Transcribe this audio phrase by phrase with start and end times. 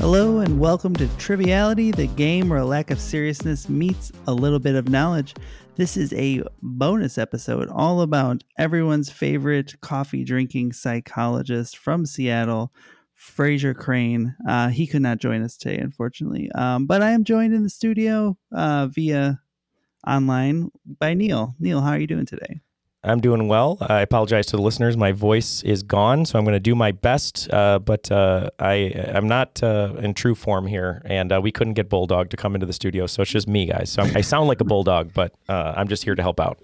[0.00, 4.60] Hello and welcome to Triviality, the game where a lack of seriousness meets a little
[4.60, 5.34] bit of knowledge.
[5.74, 12.72] This is a bonus episode all about everyone's favorite coffee drinking psychologist from Seattle,
[13.18, 14.36] Frasier Crane.
[14.48, 17.68] Uh, he could not join us today, unfortunately, um, but I am joined in the
[17.68, 19.40] studio uh, via
[20.06, 21.56] online by Neal.
[21.58, 22.60] Neal, how are you doing today?
[23.08, 23.78] I'm doing well.
[23.80, 24.96] I apologize to the listeners.
[24.96, 27.50] My voice is gone, so I'm going to do my best.
[27.52, 31.74] Uh, but uh, I I'm not uh, in true form here, and uh, we couldn't
[31.74, 33.90] get Bulldog to come into the studio, so it's just me, guys.
[33.90, 36.58] So I'm, i sound like a bulldog, but uh, I'm just here to help out.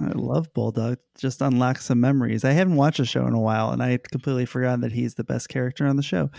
[0.00, 0.98] I love Bulldog.
[1.18, 2.44] Just unlocks some memories.
[2.44, 5.24] I haven't watched the show in a while, and I completely forgot that he's the
[5.24, 6.30] best character on the show,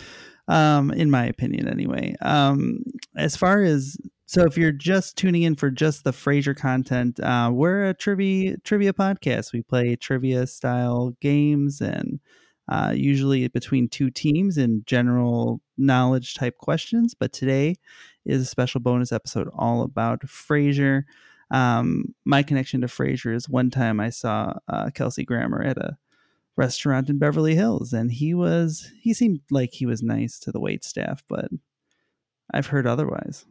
[0.47, 2.15] um, in my opinion, anyway.
[2.21, 2.83] Um,
[3.15, 3.97] as far as
[4.31, 8.55] so, if you're just tuning in for just the Frasier content, uh, we're a trivia
[8.63, 9.51] trivia podcast.
[9.51, 12.21] We play trivia style games and
[12.69, 17.13] uh, usually between two teams in general knowledge type questions.
[17.13, 17.75] But today
[18.25, 21.03] is a special bonus episode all about Frasier.
[21.53, 25.97] Um, my connection to Frasier is one time I saw uh, Kelsey Grammer at a
[26.55, 30.59] restaurant in Beverly Hills, and he was he seemed like he was nice to the
[30.61, 31.49] wait staff, but
[32.53, 33.45] I've heard otherwise.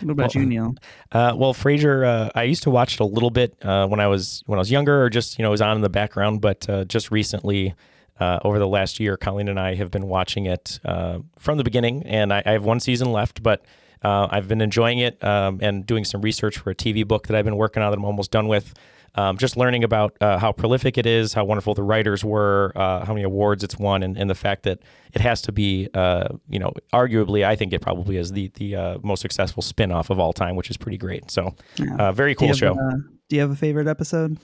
[0.00, 0.74] What about well, you, Neal?
[1.12, 4.06] Uh, well, Frasier, uh, I used to watch it a little bit uh, when I
[4.06, 6.40] was when I was younger, or just you know, it was on in the background.
[6.40, 7.74] But uh, just recently,
[8.20, 11.64] uh, over the last year, Colleen and I have been watching it uh, from the
[11.64, 13.64] beginning, and I, I, have one season left, but.
[14.00, 17.44] I've been enjoying it um, and doing some research for a TV book that I've
[17.44, 18.72] been working on that I'm almost done with.
[19.14, 23.04] Um, just learning about uh, how prolific it is, how wonderful the writers were, uh,
[23.04, 24.80] how many awards it's won, and, and, the fact that
[25.12, 28.76] it has to be, uh, you know, arguably, I think it probably is the the
[28.76, 31.30] uh, most successful spin-off of all time, which is pretty great.
[31.30, 31.96] So, yeah.
[31.96, 32.74] Uh, very cool do show.
[32.74, 34.38] Have, do you have a favorite episode?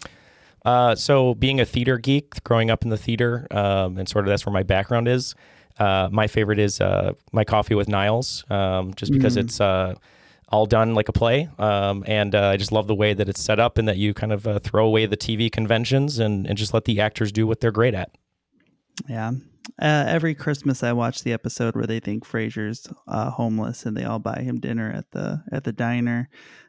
[0.65, 4.31] Uh, so, being a theater geek, growing up in the theater, um, and sort of
[4.31, 5.35] that's where my background is.
[5.79, 6.81] my favorite is
[7.33, 9.45] my coffee with Niles, um, just because mm.
[9.45, 9.61] it's
[10.49, 11.49] all done like a play.
[11.59, 14.15] Um, and uh, I just love the way that it's set up and that you
[14.15, 17.47] kind of uh, throw away the TV conventions and, and just let the actors do
[17.47, 18.11] what they're great at.
[19.09, 19.33] Yeah.
[19.81, 24.05] Uh, every Christmas, I watch the episode where they think Frasier's uh, homeless and they
[24.05, 26.29] all buy him dinner at the at the diner.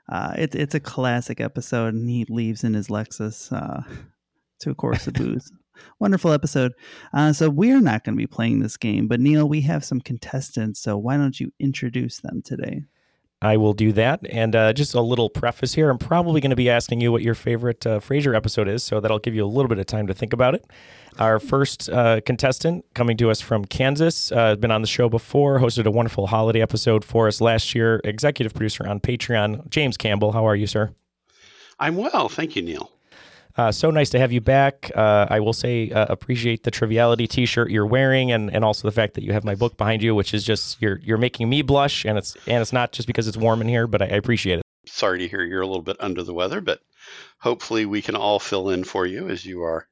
[0.09, 3.81] Uh, it's it's a classic episode, and he leaves in his Lexus uh,
[4.59, 5.51] to a course of booze.
[5.99, 6.71] Wonderful episode.
[7.13, 9.99] Uh, so we're not going to be playing this game, but Neal, we have some
[9.99, 10.79] contestants.
[10.79, 12.83] So why don't you introduce them today?
[13.45, 14.21] I will do that.
[14.29, 17.21] And uh, just a little preface here I'm probably going to be asking you what
[17.21, 20.07] your favorite uh, Frasier episode is, so that'll give you a little bit of time
[20.07, 20.65] to think about it.
[21.19, 25.59] Our first uh, contestant coming to us from Kansas, uh, been on the show before,
[25.59, 30.33] hosted a wonderful holiday episode for us last year, executive producer on Patreon, James Campbell.
[30.33, 30.93] How are you, sir?
[31.79, 32.27] I'm well.
[32.27, 32.91] Thank you, Neal.
[33.57, 34.91] Uh, so nice to have you back.
[34.95, 38.91] Uh, I will say uh, appreciate the triviality T-shirt you're wearing, and, and also the
[38.91, 41.61] fact that you have my book behind you, which is just you're you're making me
[41.61, 44.17] blush, and it's and it's not just because it's warm in here, but I, I
[44.17, 44.63] appreciate it.
[44.87, 46.79] Sorry to hear you're a little bit under the weather, but
[47.39, 49.87] hopefully we can all fill in for you as you are,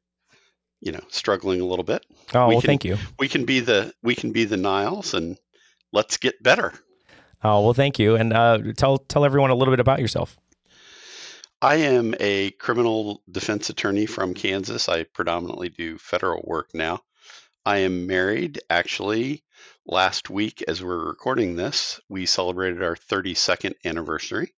[0.82, 2.06] you know, struggling a little bit.
[2.34, 2.98] Oh we well, can, thank you.
[3.18, 5.38] We can be the we can be the Niles, and
[5.94, 6.74] let's get better.
[7.42, 10.38] Oh well, thank you, and uh, tell tell everyone a little bit about yourself.
[11.64, 14.90] I am a criminal defense attorney from Kansas.
[14.90, 17.00] I predominantly do federal work now.
[17.66, 18.60] I am married.
[18.70, 19.46] Actually,
[19.86, 24.54] last week, as we're recording this, we celebrated our 32nd anniversary.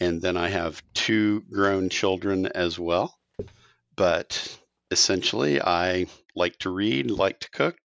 [0.00, 3.14] And then I have two grown children as well.
[3.94, 4.58] but
[4.90, 7.76] essentially, I like to read, like to cook,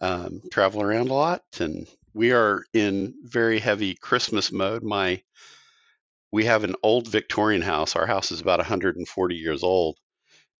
[0.00, 4.82] um, travel around a lot, and we are in very heavy Christmas mode.
[4.82, 5.22] My
[6.34, 7.94] we have an old Victorian house.
[7.94, 9.96] Our house is about 140 years old,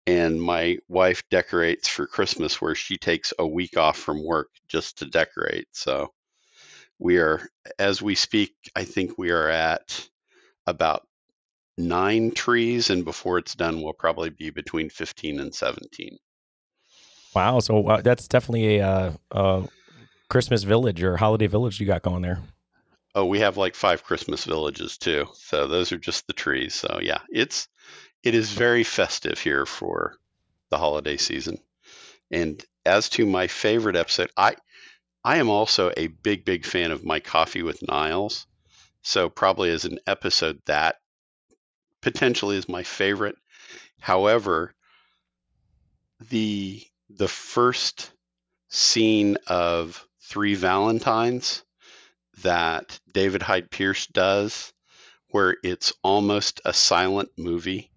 [0.07, 4.99] and my wife decorates for Christmas where she takes a week off from work just
[4.99, 5.67] to decorate.
[5.73, 6.13] So
[7.01, 10.09] we are as we speak, I think we are at
[10.65, 11.09] about
[11.77, 16.17] nine trees, and before it's done, we'll probably be between 15 and 17.
[17.35, 17.59] Wow.
[17.59, 19.69] So uh, that's definitely a, uh, a
[20.29, 22.39] Christmas village or holiday village you got going there.
[23.15, 25.27] Oh, we have like five Christmas villages too.
[25.35, 26.75] So those are just the trees.
[26.75, 27.69] So yeah, it's
[28.23, 30.19] it is very festive here for
[30.71, 31.59] the holiday season.
[32.31, 34.57] And as to my favorite episode, I
[35.25, 38.47] I am also a big big fan of my coffee with Niles.
[39.03, 40.97] So probably as an episode that
[42.01, 43.37] potentially is my favorite.
[44.01, 44.75] However,
[46.31, 48.11] the the first
[48.69, 51.65] scene of Three Valentines
[52.43, 54.73] that David Hyde Pierce does,
[55.29, 57.91] where it's almost a silent movie,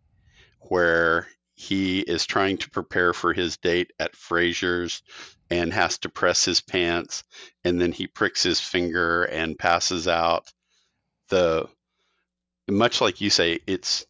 [0.62, 5.02] where he is trying to prepare for his date at Frasier's
[5.50, 7.24] and has to press his pants,
[7.64, 10.52] and then he pricks his finger and passes out.
[11.30, 11.68] The
[12.70, 14.06] much like you say, it's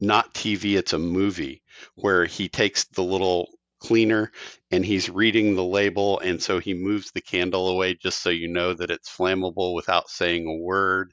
[0.00, 1.62] not TV, it's a movie
[1.94, 3.48] where he takes the little
[3.82, 4.30] cleaner
[4.70, 8.48] and he's reading the label and so he moves the candle away just so you
[8.48, 11.12] know that it's flammable without saying a word.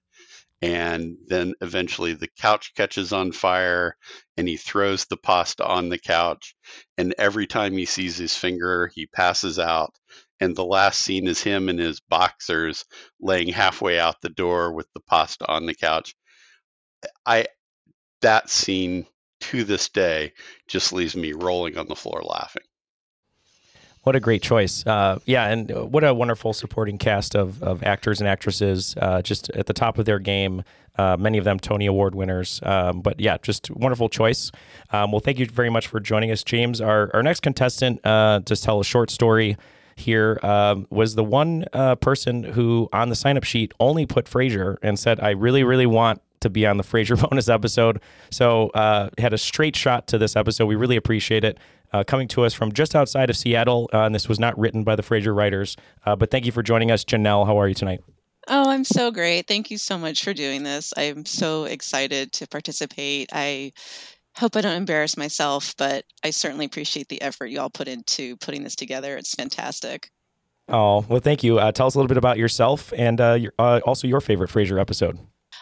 [0.61, 3.95] And then eventually the couch catches on fire
[4.37, 6.53] and he throws the pasta on the couch
[6.97, 9.95] and every time he sees his finger he passes out.
[10.39, 12.85] And the last scene is him in his boxers
[13.19, 16.13] laying halfway out the door with the pasta on the couch.
[17.25, 17.47] I
[18.21, 19.07] that scene
[19.49, 20.33] to this day
[20.67, 22.63] just leaves me rolling on the floor laughing.
[24.03, 24.85] What a great choice.
[24.85, 29.49] Uh, yeah, and what a wonderful supporting cast of, of actors and actresses uh, just
[29.51, 30.63] at the top of their game.
[30.97, 32.59] Uh, many of them Tony Award winners.
[32.63, 34.51] Um, but yeah, just wonderful choice.
[34.91, 36.79] Um, well, thank you very much for joining us, James.
[36.79, 39.57] Our, our next contestant, uh, to tell a short story
[39.95, 44.25] here, um, was the one uh, person who on the sign up sheet only put
[44.25, 48.01] Frasier and said, I really, really want to be on the Frasier bonus episode.
[48.31, 50.65] So uh, had a straight shot to this episode.
[50.65, 51.57] We really appreciate it.
[51.91, 54.83] Uh, coming to us from just outside of Seattle, uh, and this was not written
[54.83, 55.75] by the Frasier writers.
[56.05, 57.47] Uh, but thank you for joining us, Janelle.
[57.47, 58.01] How are you tonight?
[58.47, 59.47] Oh, I'm so great.
[59.47, 60.93] Thank you so much for doing this.
[60.97, 63.29] I'm so excited to participate.
[63.33, 63.73] I
[64.35, 68.37] hope I don't embarrass myself, but I certainly appreciate the effort you all put into
[68.37, 69.17] putting this together.
[69.17, 70.09] It's fantastic.
[70.67, 71.59] Oh, well, thank you.
[71.59, 74.51] Uh, tell us a little bit about yourself and uh, your, uh, also your favorite
[74.51, 75.19] Frasier episode.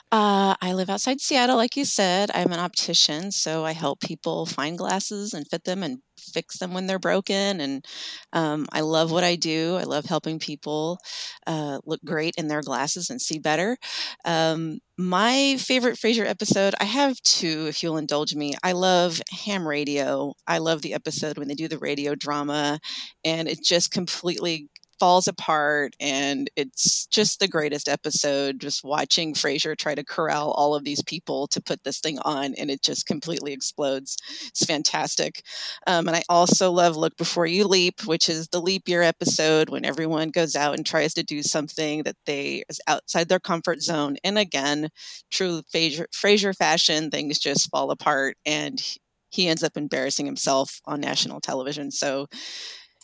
[0.10, 2.32] Uh, I live outside Seattle, like you said.
[2.34, 6.74] I'm an optician, so I help people find glasses and fit them and fix them
[6.74, 7.60] when they're broken.
[7.60, 7.86] And
[8.32, 9.76] um, I love what I do.
[9.76, 10.98] I love helping people
[11.46, 13.76] uh, look great in their glasses and see better.
[14.24, 18.54] Um, my favorite Frasier episode, I have two, if you'll indulge me.
[18.64, 20.34] I love ham radio.
[20.48, 22.80] I love the episode when they do the radio drama,
[23.26, 24.70] and it just completely
[25.00, 30.76] falls apart and it's just the greatest episode just watching Frasier try to corral all
[30.76, 34.18] of these people to put this thing on and it just completely explodes.
[34.48, 35.44] It's fantastic.
[35.86, 39.70] Um, and I also love Look Before You Leap, which is the leap year episode
[39.70, 43.82] when everyone goes out and tries to do something that they is outside their comfort
[43.82, 44.18] zone.
[44.24, 44.90] And again,
[45.32, 48.82] true Frasier, Frasier fashion, things just fall apart and
[49.30, 51.92] he ends up embarrassing himself on national television.
[51.92, 52.28] So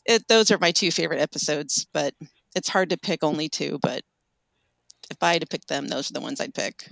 [0.05, 2.13] it, those are my two favorite episodes, but
[2.55, 3.79] it's hard to pick only two.
[3.81, 4.01] But
[5.09, 6.87] if I had to pick them, those are the ones I'd pick.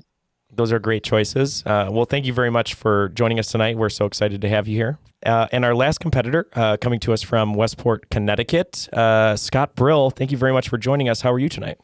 [0.54, 1.64] Those are great choices.
[1.66, 3.78] Uh, well, thank you very much for joining us tonight.
[3.78, 5.00] We're so excited to have you here.
[5.26, 10.10] Uh, and our last competitor, uh, coming to us from Westport, Connecticut, uh, Scott Brill.
[10.10, 11.22] Thank you very much for joining us.
[11.22, 11.78] How are you tonight?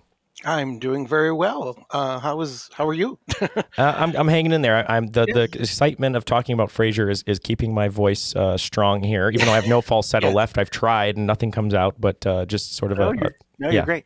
[0.46, 1.84] I'm doing very well.
[1.90, 3.18] Uh, how is how are you?
[3.42, 4.90] uh, I'm I'm hanging in there.
[4.90, 9.02] I'm the, the excitement of talking about Frasier is, is keeping my voice uh, strong
[9.02, 9.32] here.
[9.32, 10.36] Even though I have no falsetto yeah.
[10.36, 12.00] left, I've tried and nothing comes out.
[12.00, 13.74] But uh, just sort of no, a, you're, no, yeah.
[13.74, 14.04] you're great.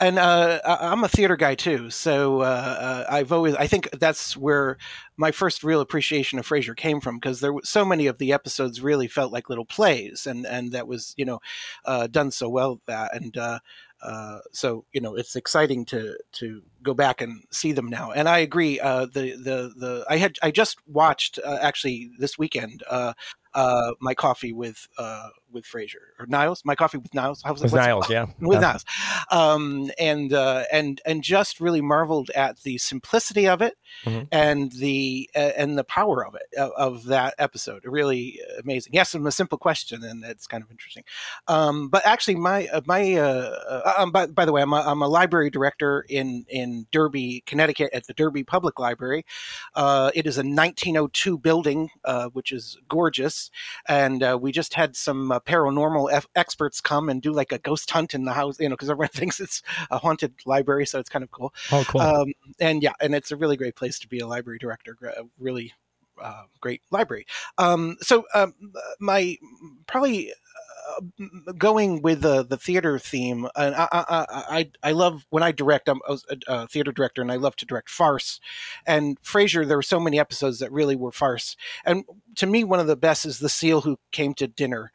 [0.00, 4.78] And uh, I'm a theater guy too, so uh, I've always I think that's where
[5.16, 8.32] my first real appreciation of Frasier came from because there were so many of the
[8.32, 11.38] episodes really felt like little plays, and and that was you know
[12.10, 13.36] done so well that and
[14.02, 18.12] uh, so you know it's exciting to to go back and see them now.
[18.12, 18.78] And I agree.
[18.80, 22.82] Uh, the the the I had I just watched uh, actually this weekend
[23.54, 26.62] uh, uh, my coffee with uh, with Frasier or Niles.
[26.64, 27.42] My coffee with Niles.
[27.42, 28.60] How was with Niles, yeah, with yeah.
[28.60, 28.84] Niles,
[29.30, 34.24] um, and uh, and and just really marveled at the simplicity of it mm-hmm.
[34.32, 37.84] and the uh, and the power of it of, of, that episode.
[37.84, 38.92] Really amazing.
[38.94, 41.04] Yes, a simple question, and it's kind of interesting.
[41.46, 45.02] Um, but actually, my uh, my uh, um, by, by the way, I'm a, I'm
[45.02, 49.24] a library director in in Derby, Connecticut, at the Derby Public Library.
[49.76, 51.90] it is a 1902 building,
[52.32, 53.37] which is gorgeous,
[53.88, 57.90] and we just had some uh, paranormal f- experts come and do like a ghost
[57.90, 61.10] hunt in the house, you know, because everyone thinks it's a haunted library, so it's
[61.10, 61.52] kind of cool.
[61.72, 62.00] Oh, cool.
[62.00, 64.96] Um, and yeah, and it's a really great place to be a library director.
[65.38, 65.72] Really
[66.22, 67.26] uh, great library.
[67.58, 68.54] Um, so um,
[69.00, 69.36] my
[69.86, 70.32] probably
[71.56, 75.88] going with the the theater theme, and I, I I, I love when I direct.
[75.88, 76.00] I'm
[76.46, 78.40] a, theater director, and I love to direct farce.
[78.86, 81.56] And Frasier, there were so many episodes that really were farce.
[81.84, 82.04] And
[82.36, 84.92] to me, one of the best is the seal who came to dinner.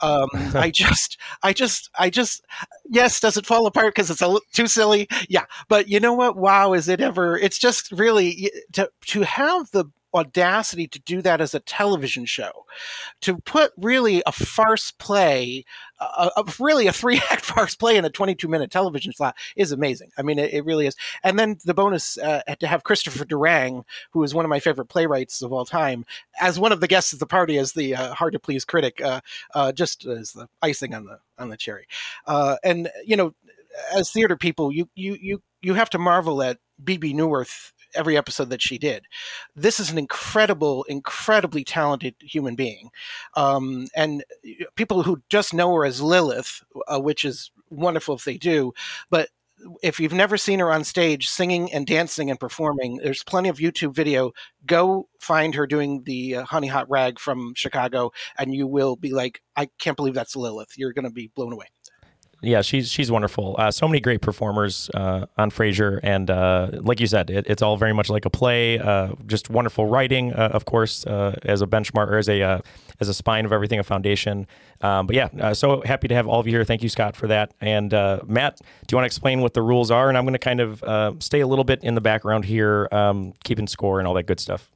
[0.00, 2.44] Um, I just, I just, I just,
[2.88, 5.08] yes, does it fall apart because it's a too silly?
[5.28, 6.36] Yeah, but you know what?
[6.36, 7.38] Wow, is it ever?
[7.38, 12.64] It's just really to to have the audacity to do that as a television show,
[13.20, 15.64] to put really a farce play,
[16.00, 19.72] uh, a, really a three act farce play in a 22 minute television slot is
[19.72, 20.10] amazing.
[20.16, 20.96] I mean, it, it really is.
[21.22, 24.86] And then the bonus uh, to have Christopher Durang, who is one of my favorite
[24.86, 26.04] playwrights of all time,
[26.40, 29.00] as one of the guests at the party as the uh, hard to please critic,
[29.00, 29.20] uh,
[29.54, 31.86] uh, just as the icing on the on the cherry.
[32.26, 33.34] Uh, and you know,
[33.94, 38.50] as theater people, you you you you have to marvel at Bebe Neuwirth every episode
[38.50, 39.06] that she did.
[39.54, 42.90] This is an incredible, incredibly talented human being,
[43.34, 44.24] um, and
[44.76, 48.72] people who just know her as Lilith, uh, which is wonderful if they do,
[49.10, 49.28] but
[49.82, 53.58] if you've never seen her on stage singing and dancing and performing, there's plenty of
[53.58, 54.32] YouTube video.
[54.66, 59.12] Go find her doing the uh, Honey Hot Rag from Chicago, and you will be
[59.12, 60.76] like, I can't believe that's Lilith.
[60.76, 61.66] You're going to be blown away
[62.44, 63.56] yeah, she's she's wonderful.
[63.58, 67.62] Uh, so many great performers uh, on Frasier, and uh, like you said, it, it's
[67.62, 68.78] all very much like a play.
[68.78, 72.62] Uh, just wonderful writing, uh, of course, uh, as a benchmark or as a
[73.00, 74.46] as a spine of everything, a foundation.
[74.80, 76.64] Um, but yeah, so happy to have all of you here.
[76.64, 77.52] Thank you, Scott, for that.
[77.60, 77.92] And
[78.26, 80.08] Matt, do you want to explain what the rules are?
[80.08, 83.32] And I'm going to kind of stay a little bit in the background here, um,
[83.42, 84.70] keeping score and all that good stuff.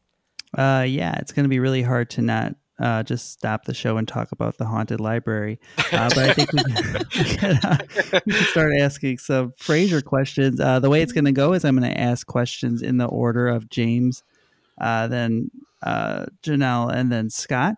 [0.57, 4.07] yeah, it's going to be really hard to not uh, just stop the show and
[4.07, 5.59] talk about the haunted library.
[5.91, 7.79] Uh, but I think we can, we, can, uh,
[8.27, 10.61] we can, start asking some Frasier questions.
[10.61, 13.07] Uh, the way it's going to go is I'm going to ask questions in the
[13.07, 14.23] order of James,
[14.79, 15.51] uh, then
[15.83, 17.77] uh, Janelle, and then Scott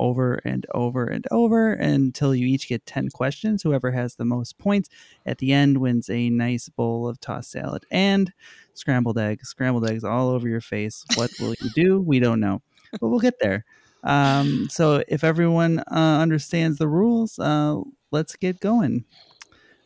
[0.00, 3.62] over and over and over until you each get 10 questions.
[3.62, 4.88] Whoever has the most points
[5.24, 8.32] at the end wins a nice bowl of tossed salad and
[8.74, 9.48] scrambled eggs.
[9.48, 11.04] Scrambled eggs all over your face.
[11.14, 12.00] What will you do?
[12.00, 12.62] We don't know,
[13.00, 13.64] but we'll get there.
[14.04, 17.80] Um, so if everyone uh, understands the rules, uh,
[18.12, 19.04] let's get going.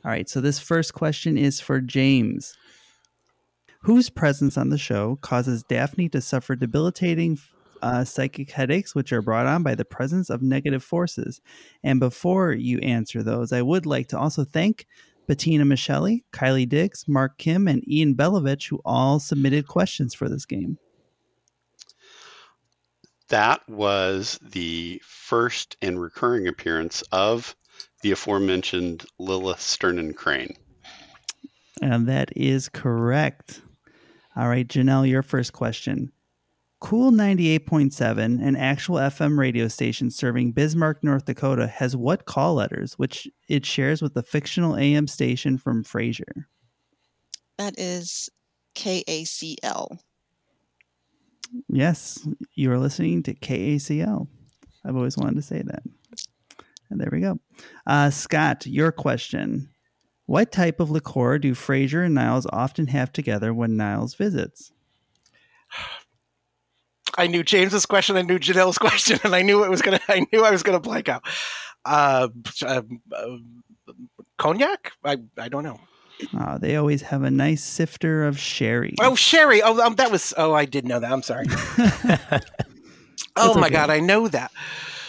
[0.04, 0.28] All right.
[0.28, 2.56] So this first question is for James.
[3.82, 7.38] Whose presence on the show causes Daphne to suffer debilitating
[7.80, 11.40] uh, psychic headaches, which are brought on by the presence of negative forces?
[11.84, 14.86] And before you answer those, I would like to also thank
[15.28, 20.44] Bettina Michelli, Kylie Diggs, Mark Kim, and Ian Belovich, who all submitted questions for this
[20.44, 20.78] game
[23.28, 27.54] that was the first and recurring appearance of
[28.02, 30.54] the aforementioned Lilith Sternin Crane.
[31.82, 33.62] And that is correct.
[34.36, 36.12] All right, Janelle, your first question.
[36.80, 42.94] Cool 98.7, an actual FM radio station serving Bismarck, North Dakota, has what call letters,
[42.94, 46.44] which it shares with the fictional AM station from Frasier?
[47.56, 48.30] That is
[48.76, 49.98] KACL.
[51.68, 54.28] Yes, you are listening to KACL.
[54.84, 55.82] I've always wanted to say that.
[56.90, 57.38] And there we go.
[57.86, 59.70] Uh, Scott, your question.
[60.26, 64.72] What type of liqueur do Frasier and Niles often have together when Niles visits?
[67.16, 70.00] I knew James's question, I knew Janelle's question, and I knew it was gonna.
[70.08, 71.24] I knew I was gonna blank out.
[71.84, 72.28] Uh,
[72.62, 73.36] uh, uh,
[74.36, 74.92] cognac?
[75.04, 75.80] I I don't know.
[76.38, 78.94] Oh, they always have a nice sifter of sherry.
[79.00, 79.62] Oh, sherry.
[79.62, 80.34] Oh, um, that was.
[80.36, 81.12] Oh, I did know that.
[81.12, 81.46] I'm sorry.
[83.36, 84.50] oh my god, I know that.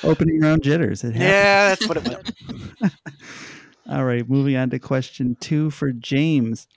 [0.03, 1.03] Opening round jitters.
[1.03, 2.91] It yeah, that's what it was.
[3.89, 6.67] All right, moving on to question two for James.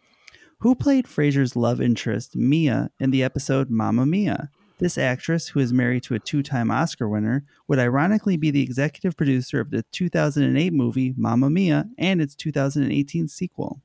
[0.61, 4.49] Who played Frasier's love interest, Mia, in the episode Mamma Mia?
[4.79, 8.63] This actress, who is married to a two time Oscar winner, would ironically be the
[8.63, 13.81] executive producer of the 2008 movie Mamma Mia and its 2018 sequel.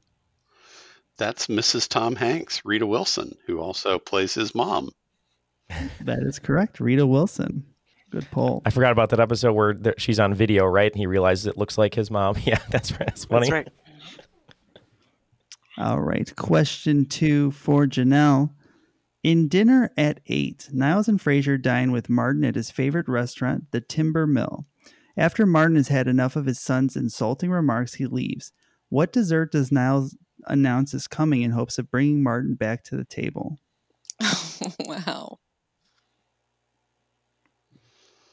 [1.17, 1.87] That's Mrs.
[1.87, 4.91] Tom Hanks, Rita Wilson, who also plays his mom.
[6.01, 7.65] that is correct, Rita Wilson.
[8.09, 8.61] Good poll.
[8.65, 10.91] I forgot about that episode where there, she's on video, right?
[10.91, 12.35] And he realizes it looks like his mom.
[12.45, 13.07] Yeah, that's right.
[13.07, 13.49] That's funny.
[13.49, 13.69] That's right.
[15.77, 16.33] All right.
[16.35, 18.51] Question two for Janelle.
[19.23, 23.81] In Dinner at Eight, Niles and Frasier dine with Martin at his favorite restaurant, the
[23.81, 24.65] Timber Mill.
[25.17, 28.53] After Martin has had enough of his son's insulting remarks, he leaves.
[28.89, 30.15] What dessert does Niles
[30.47, 33.57] announce is coming in hopes of bringing Martin back to the table?
[34.79, 35.39] wow.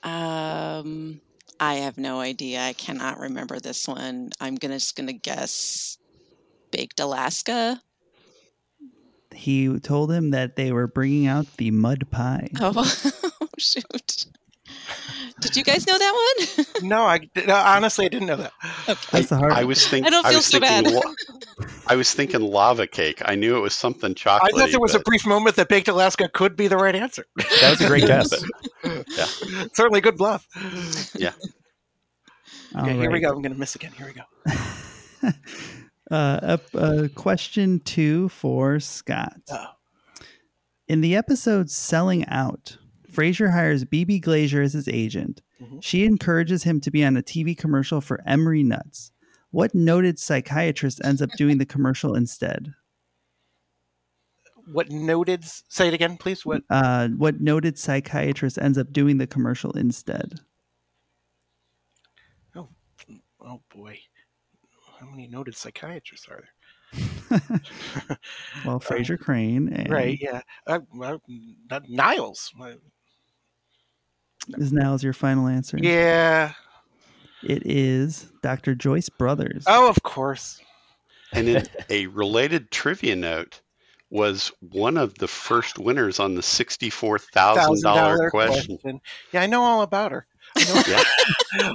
[0.03, 1.21] Um,
[1.59, 2.61] I have no idea.
[2.61, 4.31] I cannot remember this one.
[4.41, 5.99] I'm gonna just gonna guess
[6.71, 7.81] baked Alaska.
[9.35, 12.49] He told him that they were bringing out the mud pie.
[12.61, 12.85] Oh,
[13.59, 14.27] shoot!
[15.41, 16.13] Did you guys know that
[16.57, 16.67] one?
[16.89, 18.53] No, I no, honestly I didn't know that.
[19.11, 19.53] That's the hard.
[19.53, 20.07] I was thinking.
[20.07, 20.87] I don't feel was so bad.
[20.87, 21.01] la-
[21.87, 23.23] I was thinking lava cake.
[23.25, 24.53] I knew it was something chocolate.
[24.55, 27.25] I thought there was a brief moment that baked Alaska could be the right answer.
[27.37, 28.33] That was a great guess.
[28.85, 29.27] yeah.
[29.73, 30.47] Certainly good bluff.
[31.15, 31.33] Yeah.
[32.75, 33.29] All Okay, here we go.
[33.29, 33.93] I'm going to miss again.
[33.93, 35.33] Here we go.
[36.11, 39.41] Uh, up, uh, question two for Scott.
[39.51, 39.67] Oh.
[40.87, 42.77] In the episode Selling Out,
[43.15, 45.41] Frasier hires Bebe Glazer as his agent.
[45.61, 45.83] Mhm.
[45.83, 49.13] She encourages him to be on a TV commercial for Emery Nuts.
[49.51, 52.75] What noted psychiatrist ends up doing the commercial instead?
[54.67, 55.45] What noted?
[55.45, 56.45] Say it again, please.
[56.45, 56.63] What?
[56.71, 60.41] Uh, what noted psychiatrist ends up doing the commercial instead?
[62.57, 62.69] Oh
[63.41, 64.01] oh boy,
[64.99, 66.51] how many noted psychiatrists are there?
[68.65, 69.69] Well, Frasier Crane.
[69.69, 70.19] And Right.
[70.21, 70.41] Yeah.
[70.67, 70.81] Uh,
[71.71, 72.53] not Niles.
[74.59, 75.79] Is now is your final answer?
[75.81, 76.53] Yeah.
[77.43, 78.75] It is Dr.
[78.75, 79.65] Joyce Brothers.
[79.67, 80.61] Oh, of course.
[81.33, 83.61] And in a related trivia note
[84.11, 89.01] was one of the first winners on the sixty-four thousand dollar question.
[89.33, 90.27] Yeah, I know all about her.
[90.87, 91.03] Yeah,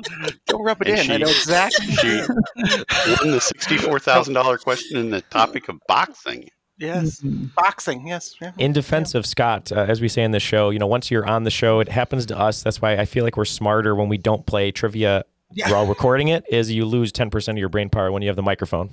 [0.48, 1.12] Don't rub it And in.
[1.12, 1.88] I know exactly.
[1.96, 6.50] she won the sixty-four thousand dollar question in the topic of boxing.
[6.80, 7.22] Yes.
[7.22, 7.54] Mhm.
[7.56, 8.08] Boxing.
[8.08, 8.36] Yes.
[8.42, 8.52] Yeah.
[8.58, 11.28] In defense of Scott, uh, as we say in the show, you know, once you're
[11.28, 12.64] on the show, it happens to us.
[12.64, 15.72] That's why I feel like we're smarter when we don't play trivia Yeah.
[15.72, 16.44] while recording it.
[16.50, 18.92] Is you lose ten percent of your brain power when you have the microphone.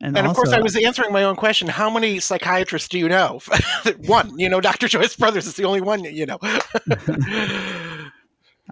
[0.00, 1.66] And, And of course, I was answering my own question.
[1.68, 3.40] How many psychiatrists do you know?
[4.06, 4.38] one.
[4.38, 4.86] You know, Dr.
[4.86, 6.38] Joyce Brothers is the only one you know.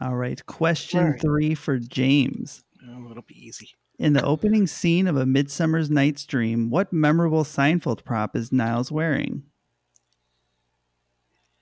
[0.00, 0.44] All right.
[0.46, 1.20] Question All right.
[1.20, 2.64] three for James.
[2.86, 3.70] oh, it'll be easy.
[4.02, 8.90] In the opening scene of A Midsummer's Night's Dream, what memorable Seinfeld prop is Niles
[8.90, 9.44] wearing?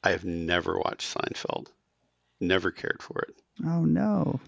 [0.03, 1.67] I have never watched Seinfeld.
[2.41, 3.43] Never cared for it.
[3.67, 4.41] Oh, no.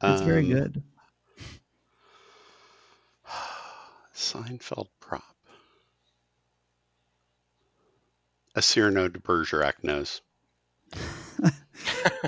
[0.00, 0.82] Very Um, good.
[4.14, 5.24] Seinfeld prop.
[8.54, 10.20] A Cyrano de Bergerac nose.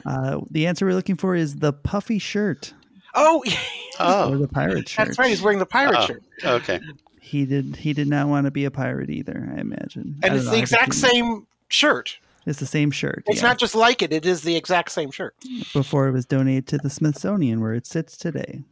[0.05, 2.75] Uh, the answer we're looking for is the puffy shirt
[3.15, 3.53] Oh, or
[4.01, 5.07] Oh, the pirate shirt.
[5.07, 5.29] that's right.
[5.29, 6.07] He's wearing the pirate Oh.
[6.07, 6.23] shirt.
[6.45, 6.81] okay.
[7.21, 7.77] He did.
[7.77, 9.51] He did not want to be a pirate either.
[9.57, 10.19] I imagine.
[10.23, 11.13] And don't it's know, the exact seen it.
[11.13, 12.19] same shirt.
[12.47, 13.25] It's the same shirt.
[13.27, 13.49] It's yeah.
[13.49, 15.35] not just like it, it is the exact same shirt.
[15.73, 18.63] before it was donated to the Smithsonian, where it sits today.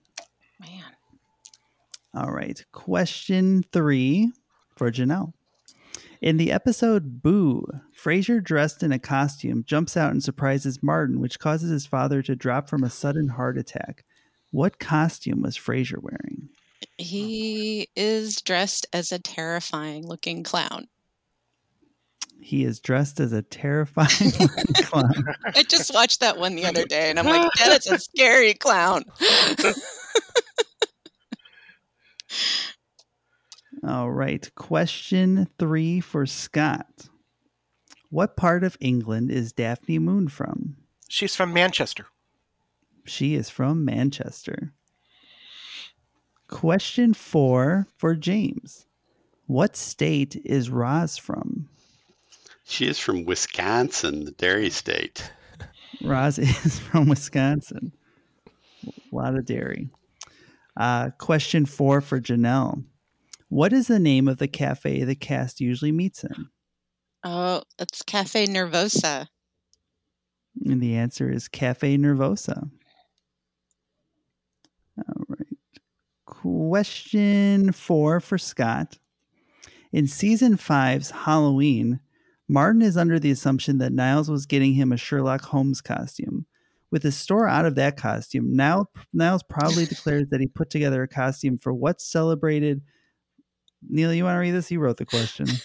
[0.61, 0.83] Man.
[2.15, 2.63] All right.
[2.73, 4.33] Question three
[4.77, 5.33] for Janelle.
[6.21, 7.67] In the episode Boo,
[7.99, 12.37] Frasier, dressed in a costume, jumps out and surprises Martin, which causes his father to
[12.37, 14.05] drop from a sudden heart attack.
[14.53, 16.51] What costume was Frasier wearing?
[16.99, 20.89] He is dressed as a terrifying looking clown.
[22.41, 24.33] He is dressed as a terrifying
[24.75, 25.25] clown.
[25.55, 28.53] I just watched that one the other day and I'm like, that is a scary
[28.55, 29.05] clown.
[33.87, 34.55] All right.
[34.55, 37.09] Question three for Scott.
[38.11, 40.77] What part of England is Daphne Moon from?
[41.09, 42.07] She's from Manchester.
[43.05, 44.73] She is from Manchester.
[46.49, 48.87] Question four for James.
[49.47, 51.69] What state is Roz from?
[52.65, 55.31] She is from Wisconsin, the dairy state.
[56.03, 57.93] Roz is from Wisconsin.
[58.87, 59.89] A lot of dairy.
[60.77, 62.85] Uh, question four for Janelle.
[63.49, 66.49] What is the name of the cafe the cast usually meets in?
[67.25, 69.27] Oh, it's Cafe Nervosa.
[70.65, 72.71] And the answer is Cafe Nervosa.
[74.99, 75.47] All right.
[76.43, 78.99] Question four for Scott.
[79.93, 82.01] In season five's Halloween,
[82.49, 86.47] Martin is under the assumption that Niles was getting him a Sherlock Holmes costume.
[86.91, 91.03] With the store out of that costume, now Niles proudly declares that he put together
[91.03, 92.83] a costume for what's celebrated
[93.89, 94.71] Neal, you want to read this?
[94.71, 95.47] You wrote the question.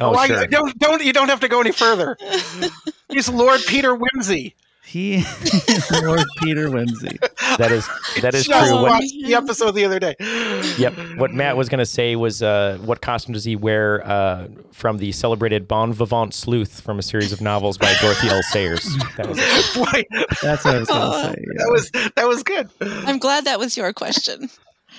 [0.00, 0.46] Oh, Why- sure.
[0.46, 2.16] don't, don't you don't have to go any further.
[3.08, 4.52] He's Lord Peter Wimsey.
[4.88, 7.18] He is Lord Peter Wimsey.
[7.58, 7.86] That is
[8.22, 8.80] that is Just true.
[8.80, 10.14] What, watched the episode the other day.
[10.78, 10.94] yep.
[11.18, 14.96] What Matt was going to say was, uh, what costume does he wear uh, from
[14.96, 18.40] the celebrated Bon Vivant Sleuth from a series of novels by Dorothy L.
[18.44, 18.96] Sayers?
[19.18, 20.06] That was it.
[20.42, 21.34] That's what I was going to say.
[21.36, 21.52] yeah.
[21.58, 22.70] that was that was good.
[22.80, 24.48] I'm glad that was your question.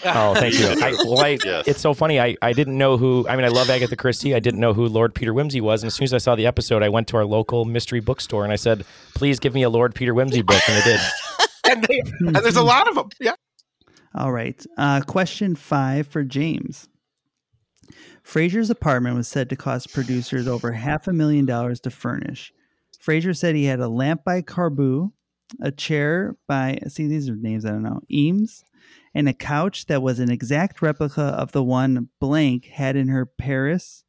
[0.05, 0.67] Oh, thank you.
[0.67, 1.67] I, well, I, Yes.
[1.67, 2.19] It's so funny.
[2.19, 3.27] I, I didn't know who.
[3.27, 4.35] I mean, I love Agatha Christie.
[4.35, 5.83] I didn't know who Lord Peter Wimsey was.
[5.83, 8.43] And as soon as I saw the episode, I went to our local mystery bookstore
[8.43, 8.85] and I said,
[9.15, 10.99] "Please give me a Lord Peter Wimsey book," and they did.
[11.65, 13.09] And, they, and there's a lot of them.
[13.19, 13.35] Yeah.
[14.15, 14.65] All right.
[14.75, 16.89] Uh, question five for James.
[18.23, 22.51] Frasier's apartment was said to cost producers over half a million dollars to furnish.
[23.03, 25.12] Frasier said he had a lamp by Carbu,
[25.62, 28.63] a chair by, see, these are names I don't know, Eames,
[29.13, 33.26] and a couch that was an exact replica of the one blank had in her
[33.26, 34.04] Paris,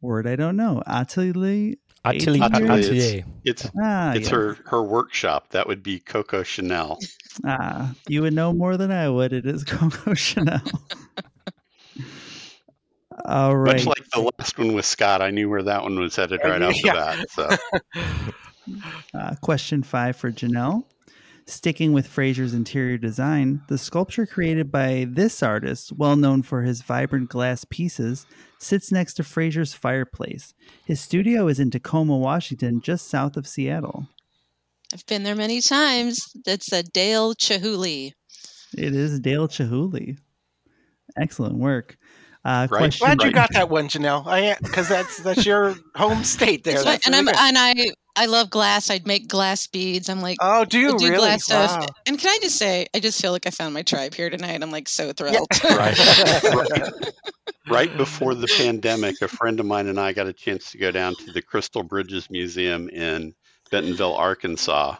[0.00, 1.74] word I don't know, atelier.
[2.04, 2.44] Atelier.
[2.44, 2.70] Atelier.
[2.72, 3.24] Atelier.
[3.44, 4.36] It's Ah, it's yeah.
[4.36, 5.50] her her workshop.
[5.50, 6.98] That would be Coco Chanel.
[7.44, 9.32] Ah, you would know more than I would.
[9.32, 10.62] It is Coco Chanel.
[13.24, 13.74] All right.
[13.76, 16.62] Much like the last one with Scott, I knew where that one was headed right
[16.62, 17.30] off the bat.
[17.30, 17.48] So
[19.14, 20.84] Uh, question five for Janelle.
[21.48, 26.82] Sticking with Frasier's interior design, the sculpture created by this artist, well known for his
[26.82, 28.26] vibrant glass pieces,
[28.58, 30.54] sits next to Frasier's fireplace.
[30.86, 34.08] His studio is in Tacoma, Washington, just south of Seattle.
[34.92, 36.20] I've been there many times.
[36.44, 38.12] That's a Dale Chihuly.
[38.76, 40.18] It is Dale Chihuly.
[41.16, 41.96] Excellent work.
[42.44, 42.78] Uh, Right.
[42.78, 44.26] question Glad you got that one, Janelle.
[44.26, 46.74] I because that's that's your home state there.
[46.76, 47.36] It's my- That's and really I'm good.
[47.38, 47.74] and I
[48.16, 48.90] I love glass.
[48.90, 50.08] I'd make glass beads.
[50.08, 51.18] I'm like oh, do you do really?
[51.18, 51.80] glass stuff.
[51.80, 51.86] Wow.
[52.06, 54.62] And can I just say, I just feel like I found my tribe here tonight.
[54.62, 55.48] I'm like so thrilled.
[55.64, 55.98] Right.
[56.44, 56.92] right,
[57.68, 60.90] right before the pandemic, a friend of mine and I got a chance to go
[60.90, 63.34] down to the Crystal Bridges Museum in
[63.70, 64.96] Bentonville, Arkansas,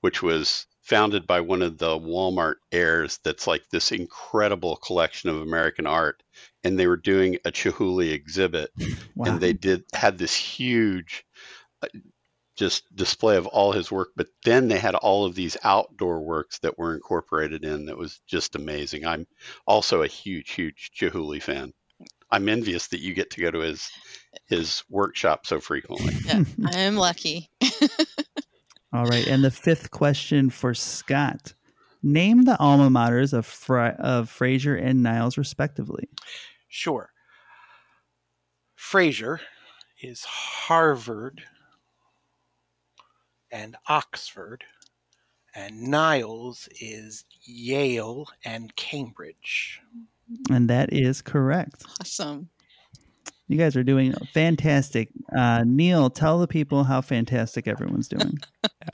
[0.00, 5.40] which was founded by one of the Walmart heirs that's like this incredible collection of
[5.40, 6.22] American art.
[6.64, 8.70] And they were doing a Chihuly exhibit
[9.16, 9.26] Wow.
[9.26, 11.24] and they did had this huge
[11.82, 11.88] uh,
[12.62, 16.60] just display of all his work but then they had all of these outdoor works
[16.60, 19.26] that were incorporated in that was just amazing i'm
[19.66, 21.72] also a huge huge chihuly fan
[22.30, 23.90] i'm envious that you get to go to his
[24.46, 27.50] his workshop so frequently Yeah, I am lucky.
[28.92, 31.54] All right, and the fifth question for Scott:
[32.02, 36.08] Name the alma maters of Fra- of Frasier and Niles, respectively.
[36.68, 37.10] Sure.
[38.78, 39.40] Frasier
[40.02, 41.42] is Harvard
[43.52, 44.64] and Oxford,
[45.54, 49.80] and Niles is Yale and Cambridge.
[50.50, 51.84] And that is correct.
[52.00, 52.48] Awesome.
[53.48, 55.10] You guys are doing fantastic.
[55.36, 58.38] Uh, Neal, tell the people how fantastic everyone's doing.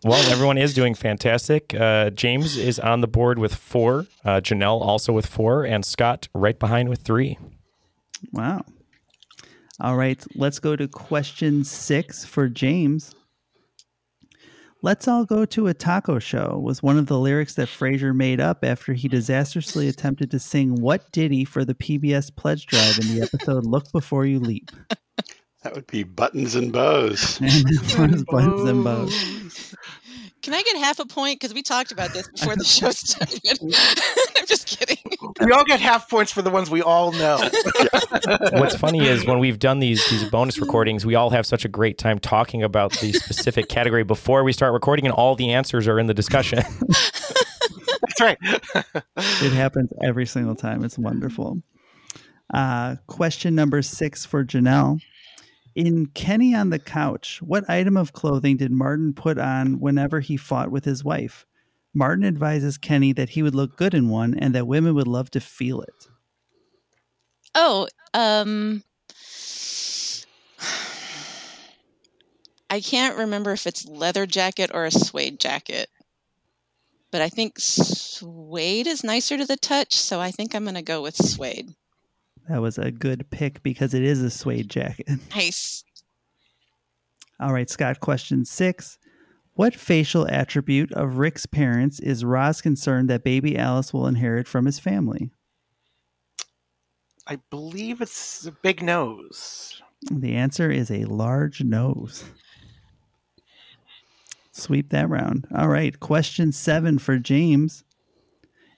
[0.05, 1.75] Well, everyone is doing fantastic.
[1.75, 4.07] Uh, James is on the board with four.
[4.25, 7.39] Uh, Janelle also with four, and Scott right behind with three.
[8.33, 8.63] wow.
[9.81, 13.15] All right, let's go to question six for James.
[14.81, 18.41] Let's all go to a taco show was one of the lyrics that Frasier made
[18.41, 23.13] up after he disastrously attempted to sing What Ditty for the PBS pledge drive in
[23.13, 24.71] the episode Look Before You Leap.
[25.65, 29.75] that would be buttons and bows And it and Bows.
[30.49, 31.39] Can I get half a point?
[31.39, 33.59] Because we talked about this before the show started.
[34.39, 34.97] I'm just kidding.
[35.45, 37.37] We all get half points for the ones we all know.
[38.53, 41.69] What's funny is when we've done these these bonus recordings, we all have such a
[41.69, 45.87] great time talking about the specific category before we start recording, and all the answers
[45.87, 46.61] are in the discussion.
[46.81, 48.39] That's right.
[48.43, 50.83] It happens every single time.
[50.83, 51.61] It's wonderful.
[52.55, 55.03] Uh, question number six for Janelle.
[55.79, 60.37] In Kenny on the Couch, what item of clothing did Martin put on whenever he
[60.37, 61.47] fought with his wife?
[61.95, 65.31] Martin advises Kenny that he would look good in one and that women would love
[65.31, 66.09] to feel it.
[67.55, 68.83] Oh, um,
[72.69, 75.91] I can't remember if it's leather jacket or a suede jacket,
[77.13, 80.83] but I think suede is nicer to the touch, so I think I'm going to
[80.83, 81.77] go with suede.
[82.49, 85.07] That was a good pick because it is a suede jacket.
[85.35, 85.85] Nice.
[87.41, 88.99] All right, Scott, question six.
[89.55, 94.67] What facial attribute of Rick's parents is Roz concerned that baby Alice will inherit from
[94.67, 95.31] his family?
[97.27, 99.83] I believe it's a big nose.
[100.11, 102.25] The answer is a large nose.
[104.53, 105.47] Sweep that round.
[105.55, 105.99] All right.
[106.01, 107.85] Question seven for James.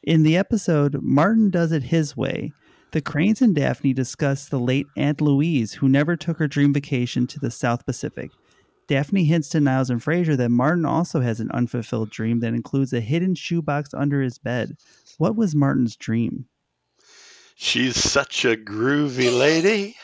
[0.02, 2.52] In the episode, Martin does it his way.
[2.92, 7.28] The Cranes and Daphne discuss the late Aunt Louise, who never took her dream vacation
[7.28, 8.32] to the South Pacific.
[8.88, 12.92] Daphne hints to Niles and Frasier that Martin also has an unfulfilled dream that includes
[12.92, 14.76] a hidden shoebox under his bed.
[15.18, 16.46] What was Martin's dream?
[17.62, 19.94] She's such a groovy lady.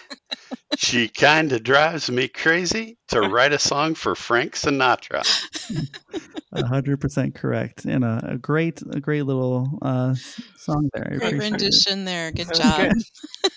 [0.77, 5.25] she kind of drives me crazy to write a song for Frank Sinatra.
[6.55, 10.15] hundred percent correct, and a, a, great, a great little uh,
[10.59, 11.17] song there.
[11.19, 12.05] Great rendition it.
[12.05, 12.31] there.
[12.31, 12.93] Good job.
[12.93, 13.53] Good.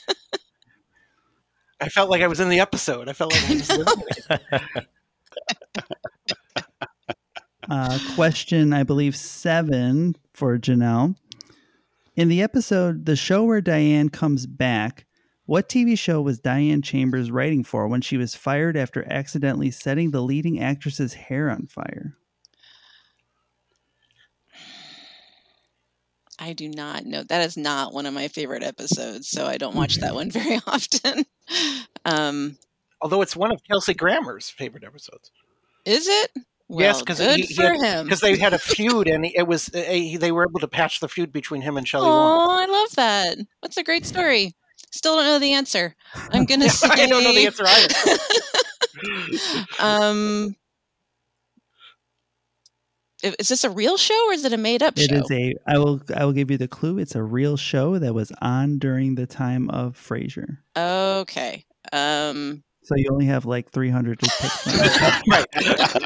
[1.81, 3.09] I felt like I was in the episode.
[3.09, 4.85] I felt like I was listening.
[7.69, 11.15] uh, question, I believe seven for Janelle.
[12.15, 15.05] In the episode, the show where Diane comes back,
[15.45, 20.11] what TV show was Diane Chambers writing for when she was fired after accidentally setting
[20.11, 22.15] the leading actress's hair on fire?
[26.37, 27.23] I do not know.
[27.23, 30.59] That is not one of my favorite episodes, so I don't watch that one very
[30.67, 31.25] often.
[32.05, 32.57] um,
[33.01, 35.31] Although it's one of Kelsey Grammer's favorite episodes.
[35.85, 36.31] Is it?
[36.69, 38.05] Well, yes, because good he, for him.
[38.05, 41.07] Because they had a feud, and it was a, they were able to patch the
[41.09, 42.07] feud between him and Shelley.
[42.07, 43.39] Oh, I love that.
[43.63, 44.55] That's a great story.
[44.91, 45.95] Still don't know the answer.
[46.13, 47.95] I'm gonna yeah, say I don't know the answer either.
[49.79, 50.55] um,
[53.23, 55.05] is this a real show or is it a made up show?
[55.05, 55.55] It is a.
[55.65, 56.01] I will.
[56.15, 56.99] I will give you the clue.
[56.99, 60.59] It's a real show that was on during the time of Frasier.
[60.77, 61.65] Okay.
[61.91, 64.73] Um, so you only have like 300 to pick from.
[65.29, 65.45] right.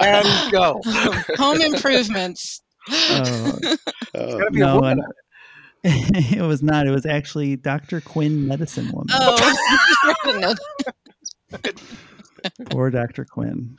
[0.01, 0.81] And go.
[1.37, 2.61] Home improvements.
[2.91, 3.59] Oh,
[4.15, 4.41] oh.
[4.51, 5.01] no, and,
[5.85, 6.85] it was not.
[6.85, 8.01] It was actually Dr.
[8.01, 9.07] Quinn, medicine woman.
[9.13, 10.55] Oh,
[12.69, 13.23] Poor Dr.
[13.23, 13.77] Quinn.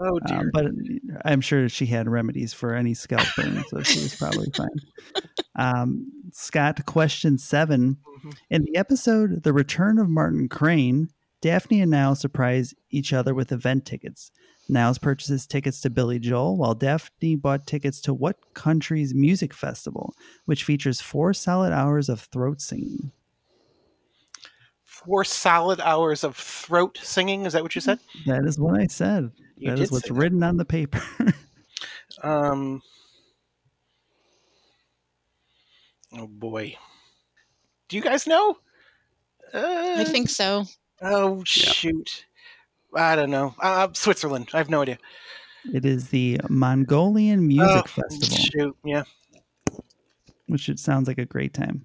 [0.00, 0.38] Oh dear.
[0.38, 0.66] Um, but
[1.24, 4.68] I'm sure she had remedies for any scalp burn, so she was probably fine.
[5.56, 8.30] Um, Scott, question 7 mm-hmm.
[8.50, 11.10] In the episode "The Return of Martin Crane,"
[11.44, 14.30] Daphne and Niles surprise each other with event tickets.
[14.70, 20.14] Niles purchases tickets to Billy Joel, while Daphne bought tickets to what country's music festival,
[20.46, 23.12] which features four solid hours of throat singing.
[24.84, 27.44] Four solid hours of throat singing?
[27.44, 27.98] Is that what you said?
[28.24, 29.30] That is what I said.
[29.58, 30.48] You that is what's written that.
[30.48, 31.02] on the paper.
[32.22, 32.80] um.
[36.16, 36.74] Oh boy.
[37.90, 38.56] Do you guys know?
[39.52, 40.64] Uh, I think so.
[41.04, 42.24] Oh shoot!
[42.94, 43.12] Yeah.
[43.12, 43.54] I don't know.
[43.60, 44.48] Uh, Switzerland.
[44.54, 44.98] I have no idea.
[45.72, 48.36] It is the Mongolian Music oh, Festival.
[48.36, 48.76] Shoot!
[48.84, 49.04] Yeah.
[50.46, 51.84] Which it sounds like a great time.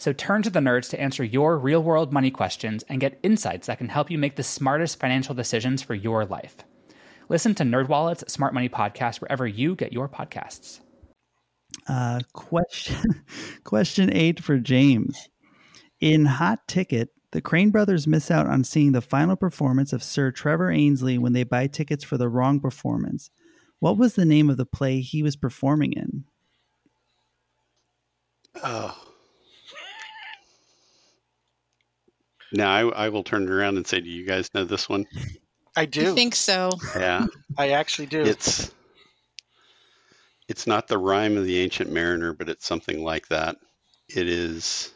[0.00, 3.66] So turn to the nerds to answer your real world money questions and get insights
[3.66, 6.56] that can help you make the smartest financial decisions for your life.
[7.28, 10.80] Listen to NerdWallet's Smart Money Podcast wherever you get your podcasts.
[11.86, 13.22] Uh, question
[13.64, 15.28] question eight for James.
[16.00, 20.30] In Hot Ticket, The Crane brothers miss out on seeing the final performance of Sir
[20.30, 23.30] Trevor Ainsley when they buy tickets for the wrong performance.
[23.80, 26.24] What was the name of the play he was performing in?
[28.64, 28.96] Oh.
[32.52, 35.06] Now I, I will turn it around and say, do you guys know this one?
[35.76, 36.12] I do.
[36.12, 36.70] I think so.
[36.96, 37.26] Yeah.
[37.56, 38.22] I actually do.
[38.22, 38.72] It's
[40.48, 43.56] it's not the rhyme of the ancient mariner, but it's something like that.
[44.08, 44.92] It is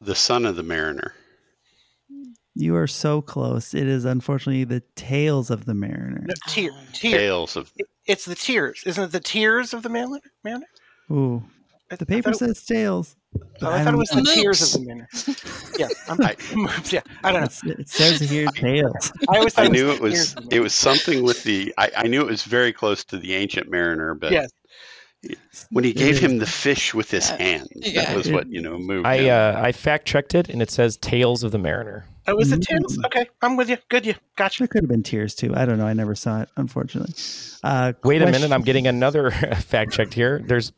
[0.00, 1.14] the son of the mariner.
[2.54, 3.74] You are so close.
[3.74, 6.24] It is unfortunately the Tales of the Mariner.
[6.26, 7.18] No, tear, tear.
[7.18, 7.72] Tales of
[8.06, 9.12] It's the tears, isn't it?
[9.12, 10.20] The tears of the Mariner.
[10.42, 10.66] Mariner?
[11.10, 11.59] Ooh, I-
[11.98, 13.16] the paper thought it- says Tales.
[13.32, 14.32] but Oh, I, thought it was the know.
[14.34, 15.08] tears of the Mariner.
[15.78, 16.36] Yeah, I'm, I-
[16.90, 17.00] yeah.
[17.24, 17.72] I don't know.
[17.72, 19.12] It says here Tales.
[19.28, 21.74] I always thought I it knew it was tears of it was something with the
[21.78, 24.50] I, I knew it was very close to the ancient mariner, but Yes.
[25.70, 27.36] when he gave him the fish with his Yeah.
[27.42, 28.04] hand, Yeah.
[28.06, 30.96] that was what you know moved I uh, I fact checked it, and it says
[30.96, 32.06] Tales of the Mariner.
[32.26, 32.96] Oh, was it tears?
[32.98, 33.06] Mm.
[33.06, 33.76] Okay, I'm with you.
[33.88, 34.14] Good, you.
[34.36, 34.60] Gotcha.
[34.60, 35.54] There could have been Tears too.
[35.56, 35.86] I don't know.
[35.86, 37.12] I never saw it, unfortunately.
[37.64, 40.40] Uh, Wait a minute, I'm getting another fact checked here.
[40.46, 40.72] There's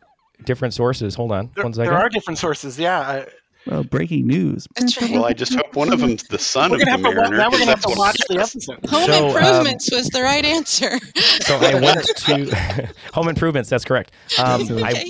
[0.44, 1.14] different sources.
[1.14, 2.78] Hold on, There, one there are different sources.
[2.78, 2.98] Yeah.
[3.00, 3.26] I,
[3.66, 4.66] Well, breaking news.
[4.80, 5.10] Right.
[5.12, 7.36] well, I just hope one of them's the son we're of the have to mariner.
[7.36, 7.44] now.
[7.48, 8.86] We're 'cause gonna have to watch the episode.
[8.90, 10.98] Home So, um, improvements was the right answer.
[11.42, 13.68] So I went to Home Improvements.
[13.70, 14.10] That's correct.
[14.38, 15.04] Um, okay, I,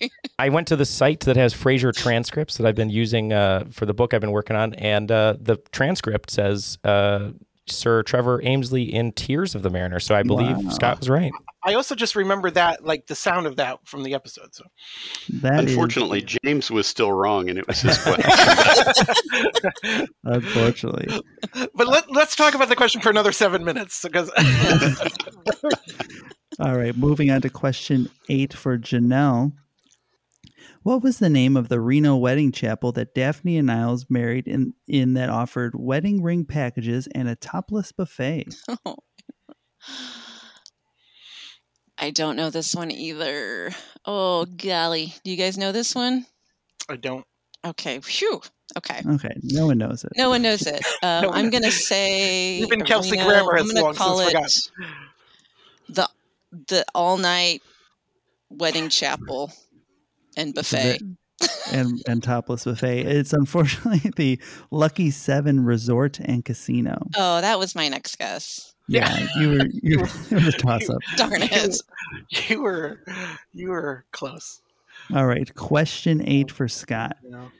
[0.00, 0.10] yay.
[0.38, 3.86] I went to the site that has Frasier transcripts that I've been using uh, for
[3.86, 7.30] the book I've been working on, and uh, the transcript says uh,
[7.68, 10.00] Sir Trevor Ainsley in Tears of the Mariner.
[10.00, 10.70] So I believe Wow.
[10.70, 11.32] Scott was right.
[11.64, 14.54] I also just remember that, like the sound of that from the episode.
[14.54, 14.64] So
[15.40, 18.30] That is- Unfortunately, James was still wrong, and it was his question.
[20.24, 21.20] unfortunately.
[21.74, 24.30] but let, let's talk about the question for another seven minutes because
[26.60, 29.52] All right, moving on to question eight for Janelle.
[30.86, 34.72] What was the name of the Reno wedding chapel that Daphne and Niles married in,
[34.86, 38.54] in that offered wedding ring packages and a topless buffet?
[38.86, 38.94] Oh.
[41.98, 43.72] I don't know this one either.
[44.04, 45.12] Oh, golly.
[45.24, 46.24] Do you guys know this one?
[46.88, 47.26] I don't.
[47.64, 47.98] Okay.
[47.98, 48.40] Phew.
[48.78, 49.02] Okay.
[49.04, 50.12] Okay, no one knows it.
[50.16, 50.86] No one knows it.
[51.02, 52.58] Um, No one I'm going to say.
[52.58, 53.42] Even Kelsey Arena.
[53.42, 54.60] Grammer has long call since it forgotten.
[55.88, 56.08] the
[56.68, 57.60] the all night
[58.50, 59.50] wedding chapel
[60.36, 61.00] and buffet.
[61.72, 63.00] and and topless buffet.
[63.02, 66.98] It's unfortunately the Lucky Seven Resort and Casino.
[67.16, 68.74] Oh, that was my next guess.
[68.88, 70.98] Yeah, you were you were it was a toss up.
[71.16, 71.76] Darn it.
[72.48, 73.00] You were
[73.52, 74.60] you were close.
[75.14, 77.16] All right, question eight for Scott.
[77.22, 77.50] You know?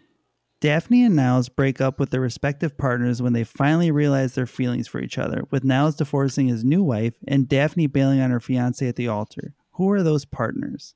[0.61, 4.89] Daphne and Niles break up with their respective partners when they finally realize their feelings
[4.89, 8.87] for each other, with Niles divorcing his new wife and Daphne bailing on her fiance
[8.87, 9.55] at the altar.
[9.73, 10.95] Who are those partners?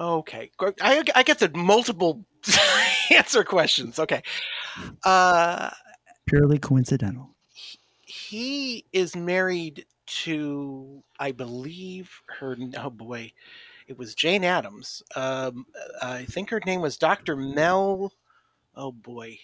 [0.00, 2.24] Okay, I I get the multiple
[3.10, 3.98] answer questions.
[3.98, 4.22] Okay,
[5.04, 5.70] uh,
[6.26, 7.34] Purely coincidental.
[8.04, 12.56] he is married to I believe her.
[12.76, 13.32] Oh boy,
[13.88, 15.02] it was Jane Adams.
[15.16, 15.66] Um,
[16.00, 17.34] I think her name was Dr.
[17.36, 18.12] Mel.
[18.76, 19.38] Oh boy,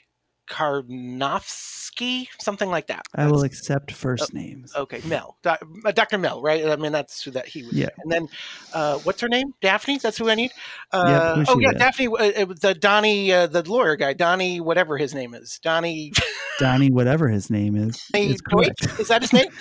[0.48, 3.02] Karnofsky, something like that.
[3.14, 4.74] I will accept first names.
[4.74, 5.50] Okay, Mel, Do-
[5.84, 6.18] uh, Dr.
[6.18, 6.66] Mel, right?
[6.66, 7.72] I mean, that's who that he was.
[7.72, 7.88] Yeah.
[8.02, 8.28] And then,
[8.72, 9.52] uh, what's her name?
[9.60, 9.98] Daphne.
[9.98, 10.50] That's who I need.
[10.92, 11.78] Yep, Uh, who's oh yeah, with?
[11.78, 12.06] Daphne.
[12.08, 16.12] Uh, the Donnie, uh, the lawyer guy, Donnie, whatever his name is, Donnie.
[16.58, 18.84] Donnie, whatever his name is, is correct.
[19.00, 19.46] Is that his name?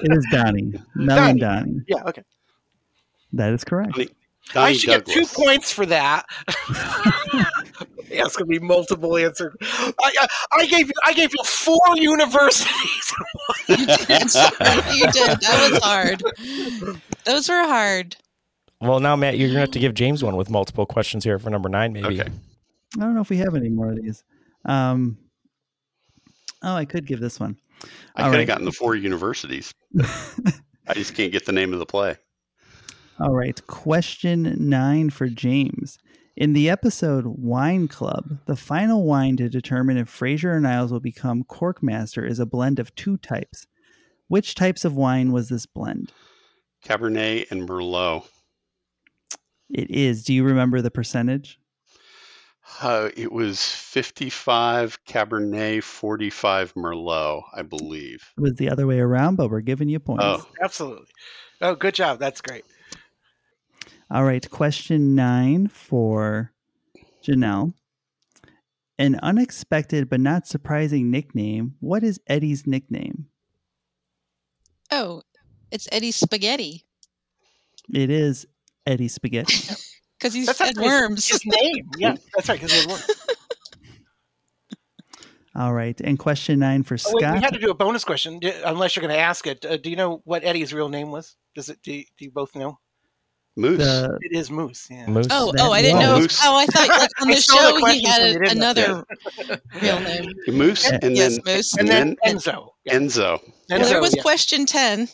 [0.00, 0.72] It is Donnie.
[0.94, 1.80] Mel and Donnie.
[1.88, 2.04] yeah.
[2.06, 2.22] Okay.
[3.32, 3.94] That is correct.
[3.94, 4.08] Donnie,
[4.50, 6.26] I Donnie should get two points for that.
[8.10, 9.54] yeah, it's gonna be multiple answer.
[9.60, 13.14] I, I, I gave you, I gave you four universities.
[13.68, 13.88] you did.
[13.88, 15.40] You did.
[15.40, 16.22] That was hard.
[17.24, 18.16] Those were hard.
[18.80, 21.50] Well, now Matt, you're gonna have to give James one with multiple questions here for
[21.50, 22.20] number nine, maybe.
[22.20, 22.30] Okay.
[22.96, 24.24] I don't know if we have any more of these.
[24.64, 25.18] Um,
[26.62, 27.56] oh, I could give this one.
[28.16, 28.46] I All could have right.
[28.46, 29.72] gotten the four universities.
[30.88, 32.16] I just can't get the name of the play.
[33.20, 33.60] All right.
[33.66, 35.98] Question nine for James.
[36.36, 41.00] In the episode Wine Club, the final wine to determine if Frasier or Niles will
[41.00, 43.66] become Corkmaster is a blend of two types.
[44.28, 46.12] Which types of wine was this blend?
[46.84, 48.24] Cabernet and Merlot.
[49.68, 50.22] It is.
[50.22, 51.58] Do you remember the percentage?
[52.80, 58.30] Uh, it was 55 Cabernet, 45 Merlot, I believe.
[58.36, 60.22] It was the other way around, but we're giving you points.
[60.24, 61.08] Oh, Absolutely.
[61.60, 62.20] Oh, good job.
[62.20, 62.64] That's great.
[64.10, 66.52] All right, question nine for
[67.26, 67.74] Janelle.
[68.98, 71.74] An unexpected but not surprising nickname.
[71.80, 73.26] What is Eddie's nickname?
[74.90, 75.22] Oh,
[75.70, 76.84] it's Eddie Spaghetti
[77.92, 78.46] It is
[78.86, 79.74] Eddie Spaghetti.
[80.18, 81.28] because he's That's fed actually his- worms.
[81.28, 81.90] His name.
[81.98, 82.58] Yeah, that's right.
[82.60, 83.06] Because he had worms.
[85.54, 86.00] All right.
[86.00, 87.34] And question nine for Oh, wait, Scott.
[87.34, 89.64] we had to do a bonus question, unless you're going to ask it.
[89.64, 91.36] Uh, do you know what Eddie's real name was?
[91.54, 91.78] Does it?
[91.82, 92.78] Do you, do you both know?
[93.58, 93.78] Moose.
[93.78, 94.86] The- It is Moose.
[94.90, 95.06] Yeah.
[95.08, 95.26] Moose.
[95.30, 96.18] Oh, oh, I didn't know.
[96.18, 99.04] was- Oh, I thought like on the stole the show he had a, another
[99.82, 100.32] real name.
[100.46, 101.76] Moose, and yes, then Moose.
[101.76, 102.70] And then then Enzo.
[102.84, 102.94] Yeah.
[102.98, 103.40] Enzo.
[103.68, 104.22] Well, there was yeah.
[104.22, 105.08] question ten.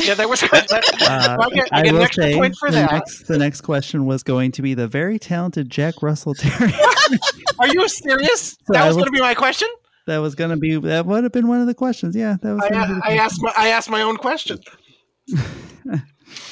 [0.00, 0.42] Yeah, there was.
[0.52, 4.62] Uh, I get, I I will say the next the next question was going to
[4.62, 6.72] be the very talented Jack Russell Terrier.
[7.58, 8.50] Are you serious?
[8.50, 9.68] So That was was- going to be my question.
[10.06, 12.14] that was going to be that would have been one of the questions.
[12.14, 12.62] Yeah, that was.
[12.62, 14.58] I, gonna be the I asked my I asked my own question.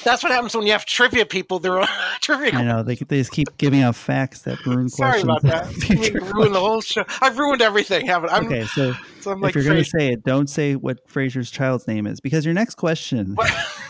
[0.04, 1.58] That's what happens when you have trivia people.
[1.58, 1.84] They're
[2.20, 2.52] trivia.
[2.54, 5.24] I know they they just keep giving out facts that ruin Sorry questions.
[5.24, 5.72] about that.
[5.72, 6.24] in the I future.
[6.34, 7.04] ruined the whole show.
[7.20, 8.38] I've ruined everything, haven't I?
[8.44, 11.50] Okay, so so I'm like if you're going to say it, don't say what Frasier's
[11.50, 13.36] child's name is because your next question,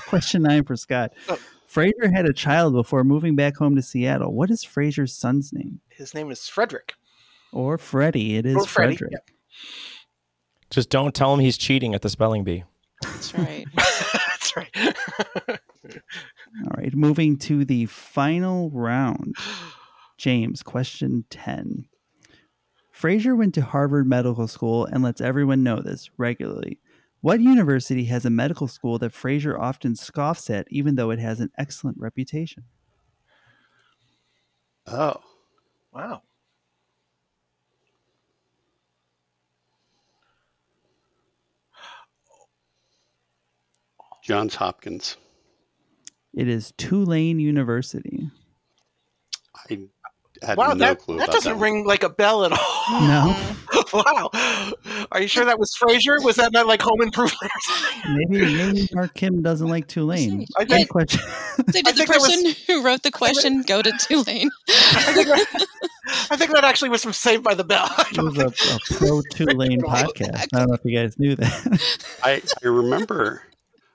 [0.07, 1.13] question nine for Scott.
[1.29, 1.39] Oh.
[1.71, 4.33] Frasier had a child before moving back home to Seattle.
[4.33, 5.81] What is Frasier's son's name?
[5.91, 6.95] His name is Frederick.
[7.53, 8.37] Or Freddie?
[8.37, 9.33] It is Or Freddie, Frederick.
[10.71, 12.65] Just don't tell him he's cheating at the spelling bee.
[13.03, 13.67] That's right.
[13.77, 15.61] That's right.
[16.65, 19.37] All right, moving to the final round.
[20.17, 21.87] James, question 10.
[22.95, 26.81] Frasier went to Harvard Medical School and lets everyone know this regularly.
[27.21, 31.41] What university has a medical school that Frasier often scoffs at, even though it has
[31.41, 32.65] an excellent reputation?
[34.89, 35.23] Oh,
[35.93, 36.23] Wow.
[44.23, 45.17] Johns Hopkins.
[46.35, 48.31] It is Tulane University.
[49.71, 49.79] I
[50.47, 51.59] had Wow, no that, clue that about doesn't that.
[51.63, 52.59] ring like a bell at all.
[52.91, 53.37] No,
[53.93, 54.31] wow.
[55.13, 56.25] Are you sure that was Frasier?
[56.25, 57.53] Was that not like Home Improvement
[58.09, 60.47] maybe maybe Mark Kim doesn't like Tulane.
[60.59, 61.21] I Good think, question.
[61.21, 64.49] So I did the think that was- person who wrote the question go to Tulane?
[64.71, 65.67] I, think that,
[66.31, 67.89] I think that actually was from Saved by the Bell.
[68.13, 70.47] It was a, a pro Tulane podcast.
[70.55, 71.99] I don't know if you guys knew that.
[72.23, 73.43] I, I remember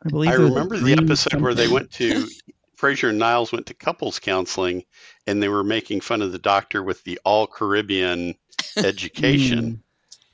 [0.05, 2.27] I believe I remember the Green episode where they went to
[2.77, 4.83] Frasier and Niles went to couples counseling
[5.25, 8.35] and they were making fun of the doctor with the all Caribbean
[8.77, 9.81] education.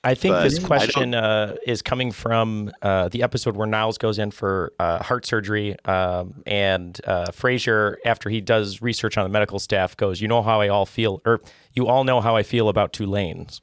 [0.03, 4.17] I think But this question uh, is coming from uh, the episode where Niles goes
[4.17, 9.29] in for uh, heart surgery, um, and uh, Frasier, after he does research on the
[9.29, 11.41] medical staff, goes, "You know how I all feel, or
[11.73, 13.59] you all know how I feel about two lanes."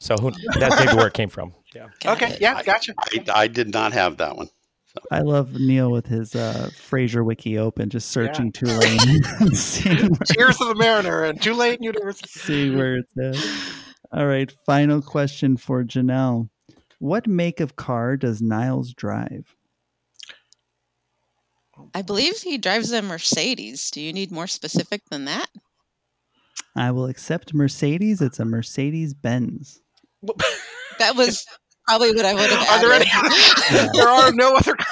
[0.00, 1.54] So who, that's maybe where it came from.
[1.72, 1.86] Yeah.
[2.04, 2.40] Okay, it.
[2.40, 2.94] yeah, gotcha.
[2.98, 4.50] I, I did not have that one.
[5.10, 8.98] I love Neal with his uh, Frasier wiki open, just searching Tulane,
[9.40, 12.28] and seeing where, Tears of the Mariner and Tulane University.
[12.28, 13.36] see where it's at.
[14.12, 16.48] All right, final question for Janelle.
[16.98, 19.54] What make of car does Niles drive?
[21.94, 23.90] I believe he drives a Mercedes.
[23.90, 25.48] Do you need more specific than that?
[26.76, 28.20] I will accept Mercedes.
[28.20, 29.80] It's a Mercedes Benz.
[30.98, 31.46] That was
[31.90, 33.08] probably what I would have Are there added.
[33.72, 33.88] any?
[33.98, 34.74] there are no other.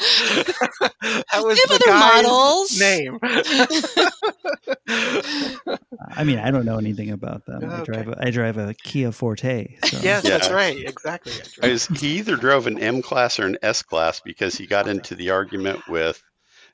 [0.00, 2.78] that was the other guy's models.
[2.80, 3.18] name.
[6.16, 7.68] I mean, I don't know anything about them.
[7.70, 9.76] I drive a, I drive a Kia Forte.
[9.84, 9.98] So.
[10.02, 10.76] yes, that's right.
[10.78, 11.32] Exactly.
[11.62, 14.88] I was, he either drove an M class or an S class because he got
[14.88, 16.22] into the argument with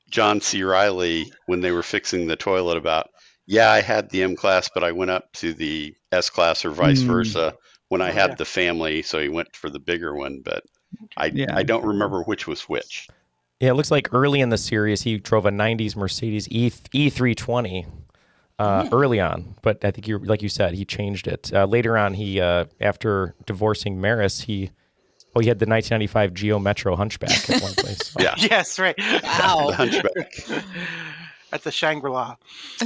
[0.09, 0.63] John C.
[0.63, 3.09] Riley when they were fixing the toilet about,
[3.47, 6.71] yeah, I had the M class, but I went up to the S class or
[6.71, 7.07] vice Hmm.
[7.07, 7.53] versa
[7.89, 8.35] when I Oh, had yeah.
[8.35, 9.01] the family.
[9.01, 10.63] So he went for the bigger one, but
[11.17, 11.55] I, Yeah.
[11.55, 13.07] I don't remember which was which.
[13.59, 17.85] Yeah, it looks like early in the series he drove a '90s Mercedes E E320
[18.59, 21.97] uh, early on, but I think you, like you said, he changed it uh, later
[21.97, 22.13] on.
[22.13, 24.71] He uh, after divorcing Maris, he
[25.35, 28.13] oh he had the 1995 Geo Metro Hunchback at one place.
[28.19, 28.35] Yeah.
[28.37, 28.95] Yes, right.
[29.23, 29.67] Wow.
[29.69, 30.63] The hunchback.
[31.53, 32.35] At the Shangri La.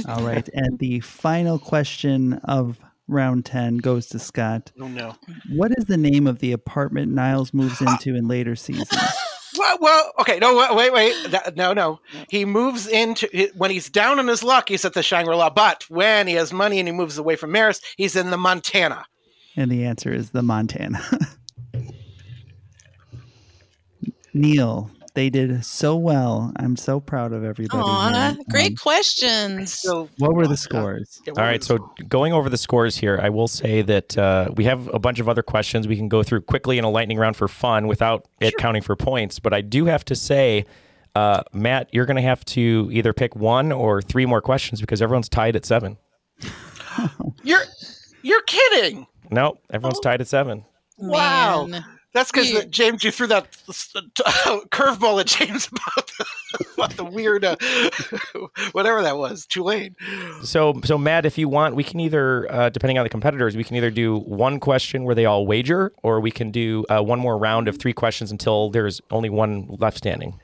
[0.06, 2.78] All right, and the final question of
[3.10, 4.72] round ten goes to Scott.
[4.80, 5.14] Oh no.
[5.50, 8.90] What is the name of the apartment Niles moves into in later seasons?
[9.58, 10.38] Well, well, okay.
[10.38, 11.14] No, wait, wait.
[11.32, 12.00] That, no, no.
[12.30, 14.68] He moves into when he's down on his luck.
[14.68, 15.50] He's at the Shangri La.
[15.50, 19.04] But when he has money and he moves away from Maris, he's in the Montana.
[19.56, 21.02] And the answer is the Montana.
[24.32, 26.52] Neal, they did so well.
[26.56, 27.82] I'm so proud of everybody.
[27.82, 28.44] Aw, here.
[28.48, 29.72] great Um, questions.
[29.72, 31.20] So what were the scores?
[31.28, 34.88] All right, so going over the scores here, I will say that uh, we have
[34.94, 37.48] a bunch of other questions we can go through quickly in a lightning round for
[37.48, 39.38] fun without it counting for points.
[39.38, 40.64] But I do have to say,
[41.14, 45.02] uh, Matt, you're going to have to either pick one or three more questions because
[45.02, 45.96] everyone's tied at seven.
[47.42, 47.62] you're
[48.22, 49.06] you're kidding.
[49.30, 50.64] No, everyone's tied at seven.
[50.98, 51.66] Wow.
[51.66, 51.84] Man.
[52.12, 52.62] That's because Yeah.
[52.68, 53.46] James, you threw that
[53.94, 54.00] uh,
[54.70, 56.10] curveball at James about
[56.74, 57.56] about the weird, uh,
[58.72, 59.94] whatever that was, Tulane.
[60.42, 63.62] So, so Matt, if you want, we can either, uh, depending on the competitors, we
[63.62, 67.20] can either do one question where they all wager, or we can do uh, one
[67.20, 70.40] more round of three questions until there's only one left standing.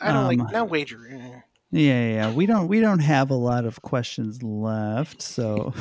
[0.00, 0.98] I don't like Um, no wager.
[1.10, 2.32] Yeah, yeah, yeah.
[2.32, 5.74] We don't we don't have a lot of questions left, so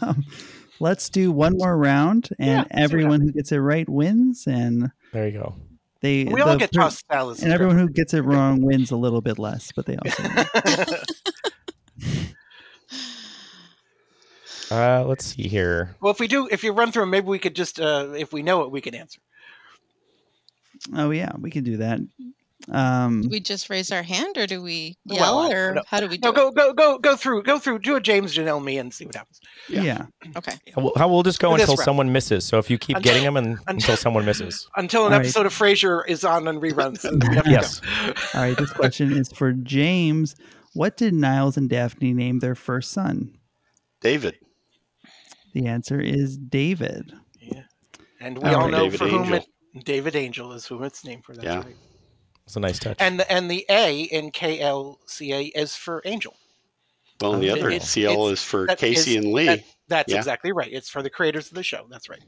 [0.00, 0.24] um,
[0.80, 5.28] let's do one more round, and Yeah, everyone who gets it right wins, and There
[5.28, 5.54] you go.
[6.00, 7.42] they We all the get per- tossed salads.
[7.42, 10.46] and everyone who gets it wrong wins a little bit less, but they also win.
[14.70, 15.94] Uh, let's see here.
[16.00, 18.32] well, if we do, if you run through them, maybe we could just, uh, if
[18.32, 19.20] we know it, we can answer.
[20.94, 22.00] oh yeah, we can do that.
[22.72, 25.82] Um, Do we just raise our hand or do we yell I- or no.
[25.86, 28.34] how do we do No, go go go go through go through do a James
[28.34, 29.40] Janelle me and see what happens.
[29.68, 30.06] yeah.
[30.24, 30.36] it?
[30.36, 30.54] Okay.
[30.74, 31.84] We'll, how- we'll just go Do until round.
[31.84, 32.44] someone misses.
[32.46, 34.66] So if you keep Until- getting them and, until- until someone misses.
[34.76, 35.26] Until an All right.
[35.26, 37.04] episode of Frasier is on and reruns.
[37.04, 37.80] and we have to Yes.
[38.34, 40.34] All right, this question is for James.
[40.72, 43.36] What did Niles and Daphne name their first son?
[44.00, 44.36] David.
[45.54, 47.12] The answer is David.
[47.40, 47.62] Yeah.
[48.20, 48.70] And we All all right.
[48.70, 49.46] know David for whom it
[49.84, 51.34] David Angell is whom it's named for.
[51.34, 51.56] That's Yeah.
[51.58, 51.76] right.
[52.46, 52.96] It's a nice touch.
[53.00, 56.36] And the, and the A in KLCA is for Angell.
[57.20, 59.46] Well, and the um, other it's- CL it's- is for Casey is- and Lee.
[59.46, 60.18] that- that's Yeah.
[60.18, 60.72] exactly right.
[60.72, 61.86] It's for the creators of the show.
[61.90, 62.22] That's right.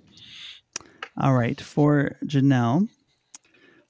[1.20, 2.88] All right, for Janelle,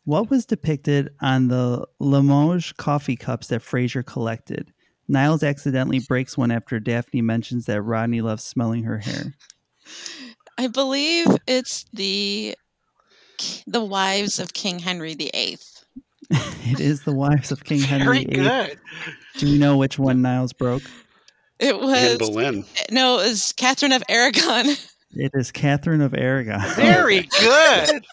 [0.05, 4.73] what was depicted on the Limoges coffee cups that Frasier collected?
[5.09, 9.35] Niles accidentally breaks one after Daphne mentions that Rodney loves smelling her hair.
[10.59, 12.55] I believe it's the
[13.67, 15.59] the wives of King Henry VIII.
[16.67, 18.37] it is the wives of King Henry Very VIII.
[18.37, 18.79] good.
[19.39, 20.83] Do you know which one Niles broke?
[21.59, 22.65] It was Anne Boleyn.
[22.91, 24.67] no, it was Catherine of Aragon.
[25.13, 26.61] It is Catherine of Aragon.
[26.77, 28.05] Very good.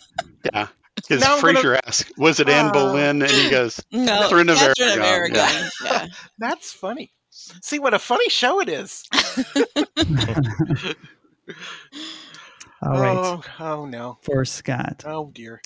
[0.54, 0.68] Yeah.
[0.96, 2.72] Because Now I'm gonna- asked, was it Anne Ah.
[2.72, 3.22] Boleyn?
[3.22, 5.36] And he goes, No, Catherine of Catherine Aragon.
[5.36, 5.70] Yeah.
[5.84, 6.08] Yeah.
[6.40, 7.12] That's funny.
[7.30, 9.04] See what a funny show it is.
[12.82, 14.18] All right, Oh, oh no.
[14.22, 15.04] for Scott.
[15.06, 15.62] Oh dear.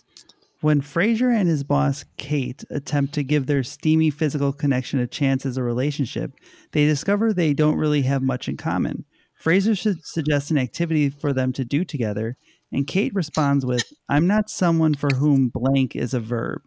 [0.62, 5.46] When Frasier and his boss Kate attempt to give their steamy physical connection a chance
[5.46, 6.34] as a relationship,
[6.74, 9.06] they discover they don't really have much in common.
[9.42, 12.36] Frasier should suggest an activity for them to do together,
[12.74, 16.62] and Kate responds with, I'm not someone for whom blank is a verb.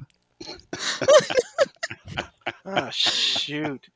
[2.65, 3.89] Oh shoot.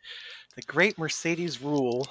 [0.57, 2.07] The great Mercedes Ruehl.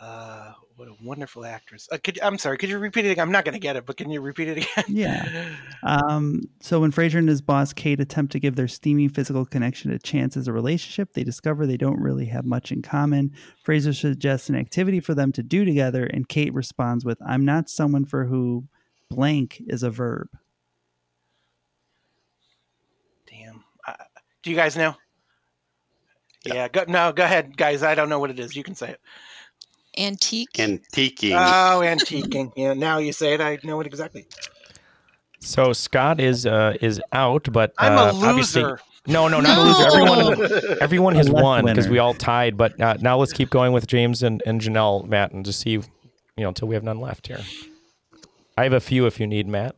[0.00, 1.86] Uh, what a wonderful actress.
[1.92, 3.20] Uh, could, I'm sorry, could you repeat it again?
[3.20, 4.84] I'm not going to get it, but can you repeat it again?
[4.88, 5.48] Yeah.
[5.82, 9.90] Um, so when Frasier and his boss Kate attempt to give their steamy physical connection
[9.90, 13.32] a chance as a relationship, they discover they don't really have much in common.
[13.66, 17.70] Frasier suggests an activity for them to do together, and Kate responds with, "I'm not
[17.70, 18.68] someone for who
[19.08, 20.28] blank is a verb."
[23.26, 23.64] Damn.
[23.88, 23.94] Uh,
[24.42, 24.94] do you guys know?
[26.44, 26.68] Yeah.
[26.68, 27.82] go, no, go ahead, guys.
[27.82, 28.54] I don't know what it is.
[28.54, 29.00] You can say it.
[29.98, 30.52] Antique.
[30.54, 31.32] Antiquing.
[31.32, 32.52] Oh, antiquing.
[32.56, 32.74] yeah.
[32.74, 33.40] Now you say it.
[33.40, 34.26] I know it exactly.
[35.40, 38.80] So Scott is uh, is out, but I'm uh, a obviously loser.
[39.06, 39.86] no, no, not a loser.
[39.86, 42.56] Everyone, everyone has won because we all tied.
[42.56, 45.70] But uh, now let's keep going with James and, and Janelle, Matt, and just see,
[45.70, 45.82] you
[46.36, 47.40] know, until we have none left here.
[48.58, 49.76] I have a few if you need, Matt.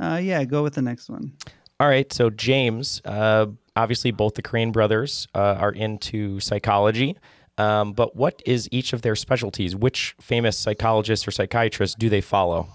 [0.00, 1.34] Uh, yeah, go with the next one.
[1.78, 2.10] All right.
[2.10, 3.46] So James, uh,
[3.76, 7.16] obviously, both the Crane brothers uh, are into psychology.
[7.58, 9.76] Um, but what is each of their specialties?
[9.76, 12.68] Which famous psychologists or psychiatrists do they follow?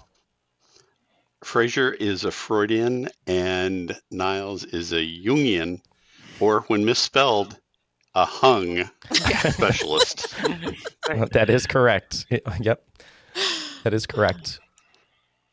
[1.44, 5.80] Frasier is a Freudian and Niles is a Jungian,
[6.40, 7.58] or when misspelled,
[8.14, 10.34] a hung specialist.
[11.32, 12.26] that is correct.
[12.60, 12.84] Yep,
[13.84, 14.58] that is correct.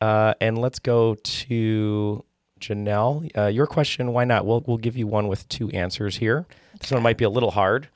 [0.02, 2.24] Uh, and let's go to
[2.60, 3.30] Janelle.
[3.38, 4.46] Uh, your question, why not?
[4.46, 6.48] We'll we'll give you one with two answers here.
[6.80, 7.90] This one might be a little hard.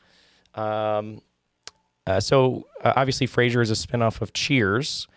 [0.56, 1.22] Um,
[2.08, 5.08] uh, so uh, obviously, Frasier is a spinoff of Cheers,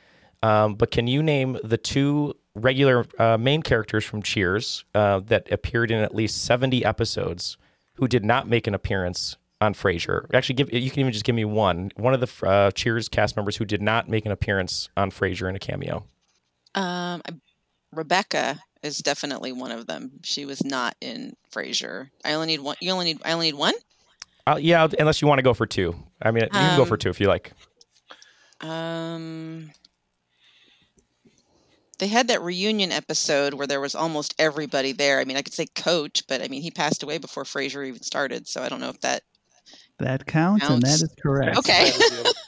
[0.43, 5.51] um, but can you name the two regular uh, main characters from Cheers uh, that
[5.51, 7.57] appeared in at least seventy episodes
[7.95, 10.27] who did not make an appearance on Frasier?
[10.35, 11.93] Actually, give you can even just give me one.
[11.97, 15.49] One of the uh, Cheers cast members who did not make an appearance on Frasier
[15.49, 16.05] in a cameo.
[16.75, 17.23] Um,
[17.93, 20.11] Rebecca is definitely one of them.
[20.23, 22.11] She was not in Frasier.
[22.25, 22.77] I only need one.
[22.81, 23.21] You only need.
[23.25, 23.75] I only need one.
[24.47, 25.95] Uh, yeah, unless you want to go for two.
[26.21, 27.53] I mean, you can go Um, for two if you like.
[28.61, 29.71] Um,
[31.99, 35.21] they had that reunion episode where there was almost everybody there.
[35.21, 38.03] I mean, I could say Coach, but I mean, he passed away before Frasier even
[38.03, 39.23] started, so I don't know if that
[40.03, 41.59] That counts, and that is correct.
[41.59, 41.93] Okay.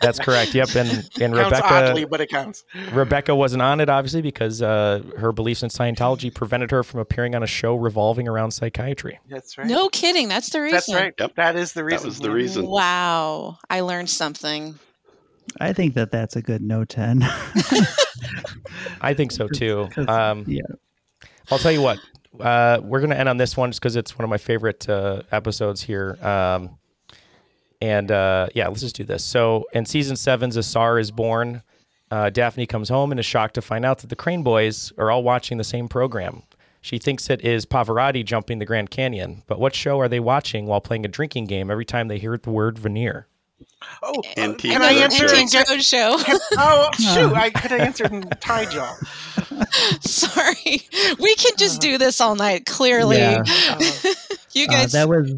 [0.00, 0.55] That's correct.
[0.55, 0.74] Yep.
[0.74, 0.88] And
[1.20, 2.64] and Counts Rebecca oddly, but it counts.
[2.92, 7.36] Rebecca wasn't on it obviously because uh, her beliefs in Scientology prevented her from appearing
[7.36, 9.20] on a show revolving around psychiatry.
[9.28, 9.68] That's right.
[9.68, 10.28] No kidding.
[10.28, 10.74] That's the reason.
[10.74, 11.14] That's right.
[11.16, 11.36] Yep.
[11.36, 12.02] That is the reason.
[12.02, 12.66] That was the reason.
[12.66, 13.59] Wow.
[13.70, 14.76] I learned something.
[15.61, 17.20] I think that that's a good no 10.
[19.00, 19.88] I think so too.
[20.09, 20.62] Um, yeah.
[21.52, 21.98] I'll tell you what.
[22.40, 25.22] Uh, we're gonna end on this one just because it's one of my favorite uh,
[25.30, 26.18] episodes here.
[26.20, 26.78] Um,
[27.85, 29.22] and uh, yeah, let's just do this.
[29.22, 31.62] So in season seven, Zasar is born.
[32.11, 35.11] Uh, Daphne comes home and is shocked to find out that the Crane Boys are
[35.11, 36.45] all watching the same program.
[36.80, 40.64] She thinks it is Pavarotti jumping the Grand Canyon, but what show are they watching
[40.64, 43.26] while playing a drinking game every time they hear the word veneer?
[44.02, 45.00] Oh, uh, Antique can I Roadshow.
[45.02, 45.34] answer?
[45.34, 46.16] Antique show?
[46.59, 47.32] Oh shoot!
[47.32, 48.94] I could have answered in tie jaw.
[50.00, 50.82] Sorry.
[51.18, 53.18] We can just do this all night, clearly.
[53.18, 53.42] Yeah.
[54.52, 54.92] you Uh, guys.
[54.92, 55.32] that was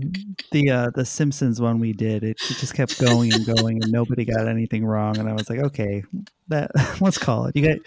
[0.52, 2.22] the uh, the Simpsons one we did.
[2.24, 5.18] It, it just kept going and going, and nobody got anything wrong.
[5.18, 6.04] And I was like, okay,
[6.48, 7.56] that let's call it.
[7.56, 7.78] You guys,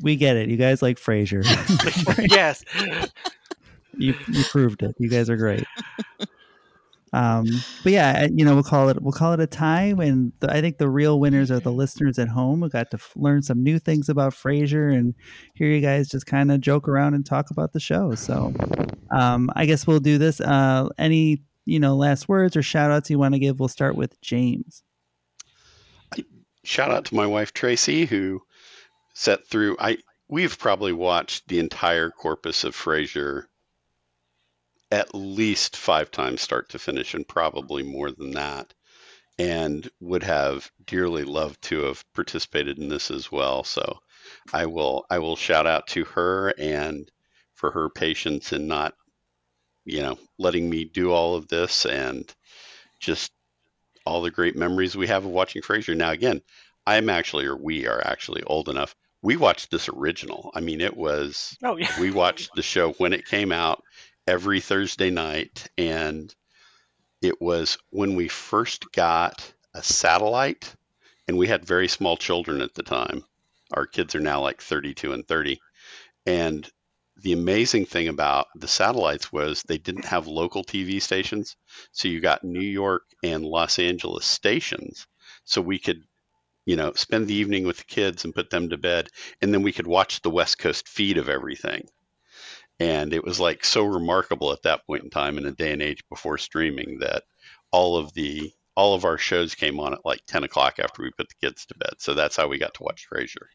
[0.00, 0.48] we get it.
[0.48, 1.42] You guys like Frasier.
[2.30, 2.64] yes.
[3.96, 4.94] you you proved it.
[4.98, 5.64] You guys are great.
[7.16, 7.46] Um,
[7.82, 9.94] but yeah, you know, we'll call it we'll call it a tie.
[9.98, 13.12] And I think the real winners are the listeners at home who got to f-
[13.16, 15.14] learn some new things about Frasier and
[15.54, 18.14] hear you guys just kind of joke around and talk about the show.
[18.14, 18.52] So,
[19.10, 20.42] um, I guess we'll do this.
[20.42, 23.60] Uh, any you know last words or shout outs you want to give?
[23.60, 24.82] We'll start with James.
[26.64, 28.42] shout out to my wife Tracy who
[29.14, 29.96] set through I
[30.28, 33.44] we've probably watched the entire corpus of Frasier
[34.90, 38.72] at least 5 times start to finish and probably more than that
[39.38, 43.98] and would have dearly loved to have participated in this as well so
[44.52, 47.10] I will I will shout out to her and
[47.54, 48.94] for her patience in not
[49.84, 52.32] you know letting me do all of this and
[53.00, 53.32] just
[54.06, 55.96] all the great memories we have of watching Frasier.
[55.96, 56.40] Now, again,
[56.86, 58.94] I'm actually, or we are actually old enough.
[59.22, 60.52] We watched this original.
[60.54, 61.90] I mean, it was, Oh yeah.
[62.00, 63.82] we watched the show when it came out
[64.26, 65.68] every Thursday night.
[65.78, 66.34] And
[67.22, 70.74] it was when we first got a satellite,
[71.28, 73.24] and we had very small children at the time.
[73.72, 75.60] Our kids are now like 32 and 30.
[76.24, 76.70] And
[77.16, 81.56] the amazing thing about the satellites was they didn't have local TV stations.
[81.92, 85.06] So you got New York and Los Angeles stations.
[85.44, 86.04] So we could,
[86.64, 89.08] you know, spend the evening with the kids and put them to bed.
[89.40, 91.88] And then we could watch the West Coast feed of everything.
[92.78, 95.82] And it was like so remarkable at that point in time in a day and
[95.82, 97.22] age before streaming that
[97.70, 101.10] all of the all of our shows came on at like 10 o'clock after we
[101.16, 101.94] put the kids to bed.
[101.98, 103.46] So that's how we got to watch Frasier.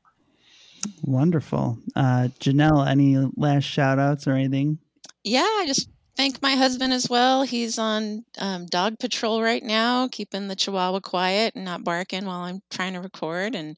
[1.04, 2.88] Wonderful, uh, Janelle.
[2.88, 4.80] Any last shout outs or anything?
[5.24, 5.90] yeah, I just
[6.22, 7.42] thank my husband as well.
[7.42, 12.42] He's on um, dog patrol right now, keeping the chihuahua quiet and not barking while
[12.42, 13.56] I'm trying to record.
[13.56, 13.76] And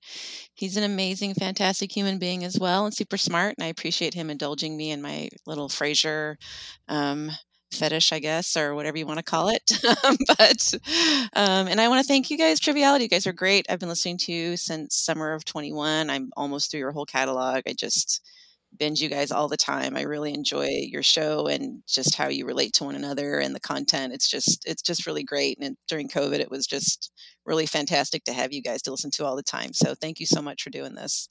[0.53, 3.55] he's an amazing, fantastic human being as well and super smart.
[3.57, 6.35] And I appreciate him indulging me in my little Frasier
[6.89, 7.31] um,
[7.71, 9.71] fetish, I guess, or whatever you want to call it.
[10.37, 10.73] but,
[11.37, 13.03] um, and I want to thank you guys, Triviality.
[13.03, 13.67] You guys are great.
[13.69, 16.09] I've been listening to you since summer of 21.
[16.09, 17.61] I'm almost through your whole catalog.
[17.65, 18.19] I just,
[18.77, 19.95] binge you guys all the time.
[19.95, 23.59] I really enjoy your show and just how you relate to one another and the
[23.59, 24.13] content.
[24.13, 25.57] It's just it's just really great.
[25.61, 27.11] And during COVID, it was just
[27.45, 29.73] really fantastic to have you guys to listen to all the time.
[29.73, 31.27] So thank you so much for doing this.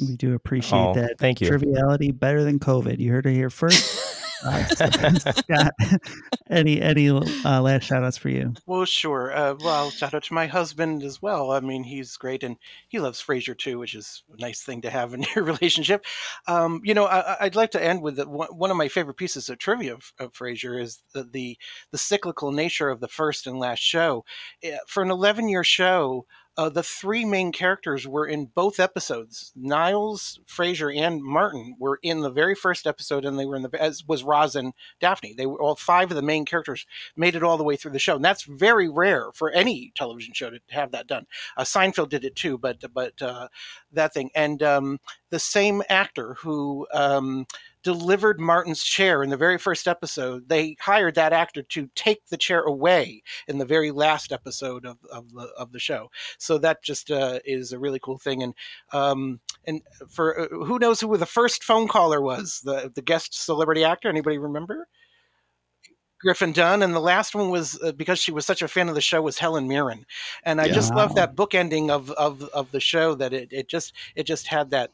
[0.00, 1.16] We do appreciate Oh, that.
[1.18, 1.48] thank you.
[1.48, 2.98] Triviality better than COVID.
[2.98, 3.99] You heard it here first.
[5.20, 5.72] Scott,
[6.50, 8.54] any any uh, last shout outs for you?
[8.66, 9.36] Well, sure.
[9.36, 11.50] Uh, well, shout out to my husband as well.
[11.50, 12.56] I mean, he's great, and
[12.88, 16.04] he loves Frasier too, which is a nice thing to have in your relationship.
[16.46, 19.48] Um, you know, I, I'd like to end with the, one of my favorite pieces
[19.48, 21.58] of trivia of, of Frasier is the, the
[21.90, 24.24] the cyclical nature of the first and last show.
[24.62, 26.26] Eh, For an 11 year show,
[26.60, 29.50] uh, the three main characters were in both episodes.
[29.56, 33.82] Niles, Frasier, and Martin were in the very first episode, and they were in the
[33.82, 35.32] as was Roz and Daphne.
[35.32, 36.84] They were all five of the main characters
[37.16, 40.34] made it all the way through the show, and that's very rare for any television
[40.34, 41.24] show to have that done.
[41.56, 43.48] Uh, Seinfeld did it too, but but uh,
[43.92, 45.00] that thing and um,
[45.30, 46.86] the same actor who.
[46.92, 47.46] Um,
[47.82, 50.48] delivered Martin's chair in the very first episode.
[50.48, 54.98] They hired that actor to take the chair away in the very last episode of,
[55.12, 56.10] of the of the show.
[56.38, 58.42] So that just uh, is a really cool thing.
[58.42, 58.54] And
[58.92, 63.34] um, and for uh, who knows who the first phone caller was, the the guest
[63.34, 64.08] celebrity actor.
[64.08, 64.88] Anybody remember?
[66.20, 68.94] Griffin Dunne, and the last one was uh, because she was such a fan of
[68.94, 70.04] the show was Helen Mirren,
[70.44, 70.74] and I Yeah.
[70.74, 74.24] just love that book ending of, of of the show that it, it just it
[74.24, 74.90] just had that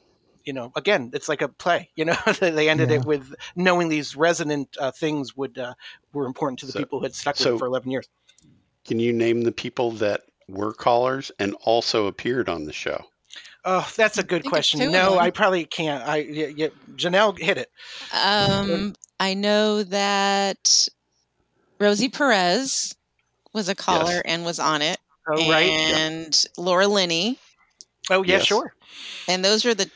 [0.47, 2.97] you know again it's like a play you know they ended Yeah.
[2.97, 5.75] it with knowing these resonant uh, things would uh,
[6.15, 8.09] were important to the So- people who had stuck with it for 11 years
[8.87, 13.05] Can you name the people that were callers and also appeared on the show?
[13.65, 14.93] Oh, that's a good question.
[14.93, 15.19] No.
[15.19, 16.07] I probably can't.
[16.09, 17.69] I yeah, yeah, Janelle hit it.
[18.15, 20.87] Um, I know that
[21.81, 22.95] Rosie Perez
[23.53, 24.99] was a caller and was on it.
[25.29, 25.69] Oh, right.
[25.69, 25.97] Yeah.
[25.99, 27.39] And Laura Linney.
[28.09, 28.45] Oh yeah, Yes.
[28.47, 28.73] sure.
[29.27, 29.91] And those are the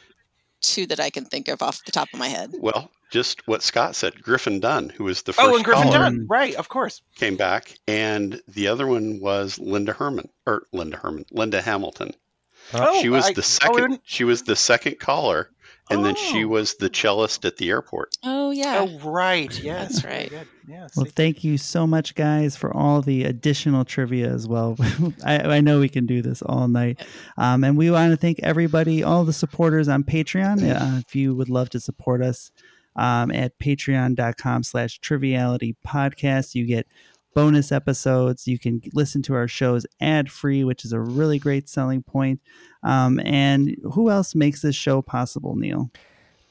[0.61, 2.53] two that I can think of off the top of my head.
[2.59, 4.23] Well, just what Scott said.
[4.23, 6.27] Griffin Dunne, who was the first Oh, and Griffin caller, Dunne.
[6.29, 7.03] Right, of course.
[7.17, 12.13] came back, and the other one was Linda Herman or Linda Herman, Linda Hamilton.
[12.73, 13.85] Oh, she was I- the oh, second.
[13.85, 15.51] and- she was the second caller,
[15.91, 16.49] and then she Oh.
[16.49, 18.17] was the cellist at the airport.
[18.23, 18.87] Oh yeah.
[18.89, 19.53] Oh right.
[19.63, 19.81] Yeah.
[19.81, 20.31] That's right.
[20.31, 20.47] Good.
[20.69, 20.87] Yeah.
[20.97, 24.77] Well, thank you so much, guys, for all the additional trivia as well.
[25.25, 27.05] I, I know we can do this all night.
[27.37, 30.63] Um, and we want to thank everybody, all the supporters on Patreon.
[30.63, 32.53] Uh, if you would love to support us
[32.97, 36.87] um, at patreon.com slash triviality podcast, you get
[37.35, 38.47] bonus episodes.
[38.47, 42.41] You can listen to our shows ad free, which is a really great selling point.
[42.83, 45.91] Um, and who else makes this show possible, Neal?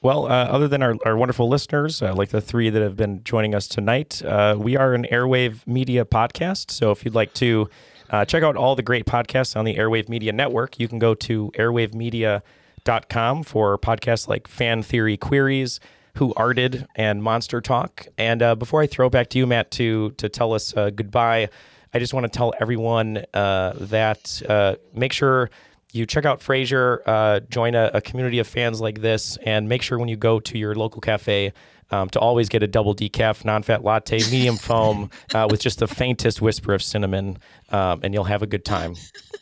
[0.02, 3.22] Well, uh, other than our, our wonderful listeners, uh, like the three that have been
[3.26, 6.72] joining us tonight, uh, we are an Airwave Media podcast.
[6.72, 7.70] So if you'd like to
[8.10, 11.14] uh, check out all the great podcasts on the Airwave Media Network, you can go
[11.16, 15.82] to airwavemedia.com for podcasts like Fan Theory Queries,
[16.20, 18.08] Who Arted, and Monster Talk.
[18.18, 21.48] And uh, before I throw back to you, Matt, to, to tell us uh, goodbye,
[21.94, 25.50] I just want to tell everyone uh, that uh, make sure
[25.94, 29.82] you check out Frasier, uh, join a, a community of fans like this, and make
[29.82, 31.54] sure when you go to your local cafe
[31.90, 35.88] um, to always get a double decaf, non-fat latte, medium foam, uh, with just the
[35.88, 37.38] faintest whisper of cinnamon,
[37.70, 38.96] um, and you'll have a good time.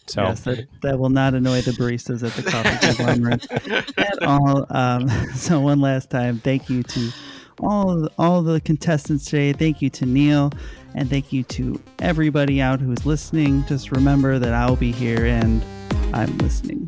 [0.07, 3.45] So, Yes, that, that will not annoy the baristas at the coffee conglomerate
[3.97, 4.65] at all.
[4.69, 7.11] Um, so one last time, thank you to
[7.59, 9.53] all all the contestants today.
[9.53, 10.51] Thank you to Neal,
[10.95, 13.65] and thank you to everybody out who's listening.
[13.65, 15.63] Just remember that I'll be here and
[16.13, 16.87] I'm listening.